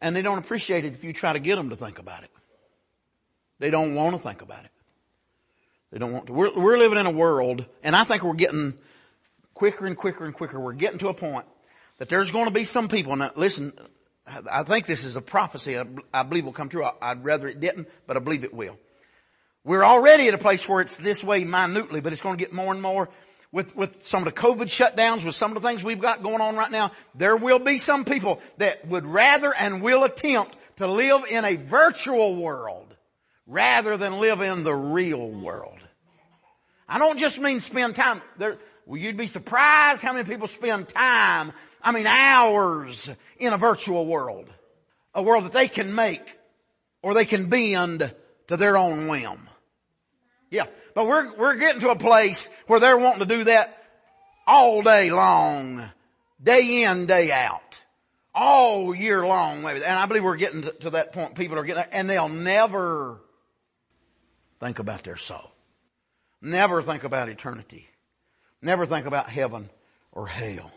And 0.00 0.14
they 0.14 0.22
don't 0.22 0.38
appreciate 0.38 0.84
it 0.84 0.92
if 0.92 1.02
you 1.02 1.12
try 1.12 1.32
to 1.32 1.40
get 1.40 1.56
them 1.56 1.70
to 1.70 1.76
think 1.76 1.98
about 1.98 2.22
it. 2.22 2.30
They 3.58 3.70
don't 3.70 3.96
want 3.96 4.14
to 4.14 4.22
think 4.22 4.42
about 4.42 4.64
it. 4.64 4.70
They 5.90 5.98
don't 5.98 6.12
want 6.12 6.26
to. 6.28 6.32
We're, 6.32 6.54
we're 6.54 6.78
living 6.78 6.98
in 6.98 7.06
a 7.06 7.10
world, 7.10 7.64
and 7.82 7.96
I 7.96 8.04
think 8.04 8.22
we're 8.22 8.34
getting 8.34 8.74
quicker 9.54 9.86
and 9.86 9.96
quicker 9.96 10.24
and 10.24 10.34
quicker. 10.34 10.60
We're 10.60 10.74
getting 10.74 10.98
to 10.98 11.08
a 11.08 11.14
point 11.14 11.46
that 11.98 12.08
there's 12.08 12.30
going 12.30 12.44
to 12.46 12.50
be 12.50 12.64
some 12.64 12.88
people, 12.88 13.14
now 13.16 13.32
listen, 13.34 13.72
I 14.50 14.62
think 14.62 14.86
this 14.86 15.04
is 15.04 15.16
a 15.16 15.20
prophecy 15.20 15.78
I 16.14 16.22
believe 16.22 16.44
will 16.44 16.52
come 16.52 16.68
true. 16.68 16.86
I'd 17.02 17.24
rather 17.24 17.48
it 17.48 17.60
didn't, 17.60 17.88
but 18.06 18.16
I 18.16 18.20
believe 18.20 18.44
it 18.44 18.54
will. 18.54 18.78
We're 19.68 19.84
already 19.84 20.28
at 20.28 20.32
a 20.32 20.38
place 20.38 20.66
where 20.66 20.80
it's 20.80 20.96
this 20.96 21.22
way 21.22 21.44
minutely, 21.44 22.00
but 22.00 22.14
it's 22.14 22.22
going 22.22 22.38
to 22.38 22.42
get 22.42 22.54
more 22.54 22.72
and 22.72 22.80
more 22.80 23.10
with, 23.52 23.76
with 23.76 24.02
some 24.02 24.26
of 24.26 24.34
the 24.34 24.40
COVID 24.40 24.62
shutdowns, 24.62 25.22
with 25.26 25.34
some 25.34 25.54
of 25.54 25.62
the 25.62 25.68
things 25.68 25.84
we've 25.84 26.00
got 26.00 26.22
going 26.22 26.40
on 26.40 26.56
right 26.56 26.70
now. 26.70 26.90
There 27.14 27.36
will 27.36 27.58
be 27.58 27.76
some 27.76 28.06
people 28.06 28.40
that 28.56 28.88
would 28.88 29.04
rather 29.04 29.52
and 29.54 29.82
will 29.82 30.04
attempt 30.04 30.56
to 30.76 30.86
live 30.86 31.26
in 31.28 31.44
a 31.44 31.56
virtual 31.56 32.36
world 32.36 32.96
rather 33.46 33.98
than 33.98 34.20
live 34.20 34.40
in 34.40 34.62
the 34.62 34.74
real 34.74 35.28
world. 35.28 35.78
I 36.88 36.98
don't 36.98 37.18
just 37.18 37.38
mean 37.38 37.60
spend 37.60 37.94
time. 37.94 38.22
There, 38.38 38.56
well, 38.86 38.98
you'd 38.98 39.18
be 39.18 39.26
surprised 39.26 40.00
how 40.00 40.14
many 40.14 40.26
people 40.26 40.46
spend 40.46 40.88
time, 40.88 41.52
I 41.82 41.92
mean 41.92 42.06
hours 42.06 43.10
in 43.38 43.52
a 43.52 43.58
virtual 43.58 44.06
world. 44.06 44.48
A 45.14 45.22
world 45.22 45.44
that 45.44 45.52
they 45.52 45.68
can 45.68 45.94
make 45.94 46.38
or 47.02 47.12
they 47.12 47.26
can 47.26 47.50
bend 47.50 48.14
to 48.46 48.56
their 48.56 48.78
own 48.78 49.08
whim. 49.08 49.47
Yeah. 50.50 50.66
But 50.94 51.06
we're, 51.06 51.34
we're 51.36 51.56
getting 51.56 51.80
to 51.82 51.90
a 51.90 51.96
place 51.96 52.50
where 52.66 52.80
they're 52.80 52.98
wanting 52.98 53.20
to 53.20 53.26
do 53.26 53.44
that 53.44 53.82
all 54.46 54.82
day 54.82 55.10
long, 55.10 55.90
day 56.42 56.84
in, 56.84 57.06
day 57.06 57.30
out, 57.30 57.82
all 58.34 58.94
year 58.94 59.26
long 59.26 59.62
maybe. 59.62 59.84
And 59.84 59.98
I 59.98 60.06
believe 60.06 60.24
we're 60.24 60.36
getting 60.36 60.62
to, 60.62 60.72
to 60.72 60.90
that 60.90 61.12
point. 61.12 61.34
People 61.34 61.58
are 61.58 61.64
getting 61.64 61.82
there 61.82 61.88
and 61.92 62.08
they'll 62.08 62.28
never 62.28 63.20
think 64.60 64.78
about 64.78 65.04
their 65.04 65.16
soul. 65.16 65.52
Never 66.40 66.82
think 66.82 67.04
about 67.04 67.28
eternity. 67.28 67.88
Never 68.62 68.86
think 68.86 69.06
about 69.06 69.28
heaven 69.28 69.70
or 70.12 70.26
hell. 70.26 70.72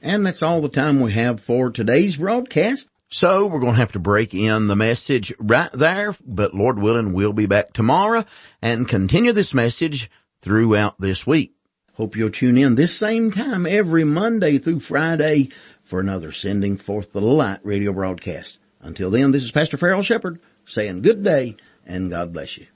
And 0.00 0.24
that's 0.24 0.42
all 0.42 0.60
the 0.60 0.68
time 0.68 1.00
we 1.00 1.12
have 1.12 1.40
for 1.40 1.70
today's 1.70 2.16
broadcast. 2.16 2.88
So 3.10 3.46
we're 3.46 3.60
going 3.60 3.72
to 3.72 3.78
have 3.78 3.92
to 3.92 3.98
break 3.98 4.34
in 4.34 4.66
the 4.66 4.76
message 4.76 5.32
right 5.38 5.72
there, 5.72 6.14
but 6.26 6.54
Lord 6.54 6.78
willing, 6.78 7.14
we'll 7.14 7.32
be 7.32 7.46
back 7.46 7.72
tomorrow 7.72 8.26
and 8.60 8.86
continue 8.86 9.32
this 9.32 9.54
message 9.54 10.10
throughout 10.40 11.00
this 11.00 11.26
week. 11.26 11.54
Hope 11.94 12.16
you'll 12.16 12.30
tune 12.30 12.58
in 12.58 12.74
this 12.74 12.96
same 12.96 13.30
time 13.30 13.66
every 13.66 14.04
Monday 14.04 14.58
through 14.58 14.80
Friday 14.80 15.48
for 15.82 16.00
another 16.00 16.32
Sending 16.32 16.76
Forth 16.76 17.12
the 17.12 17.22
Light 17.22 17.60
radio 17.62 17.94
broadcast. 17.94 18.58
Until 18.80 19.10
then, 19.10 19.30
this 19.30 19.42
is 19.42 19.50
Pastor 19.50 19.78
Farrell 19.78 20.02
Shepherd 20.02 20.38
saying 20.66 21.00
good 21.00 21.24
day 21.24 21.56
and 21.86 22.10
God 22.10 22.34
bless 22.34 22.58
you. 22.58 22.66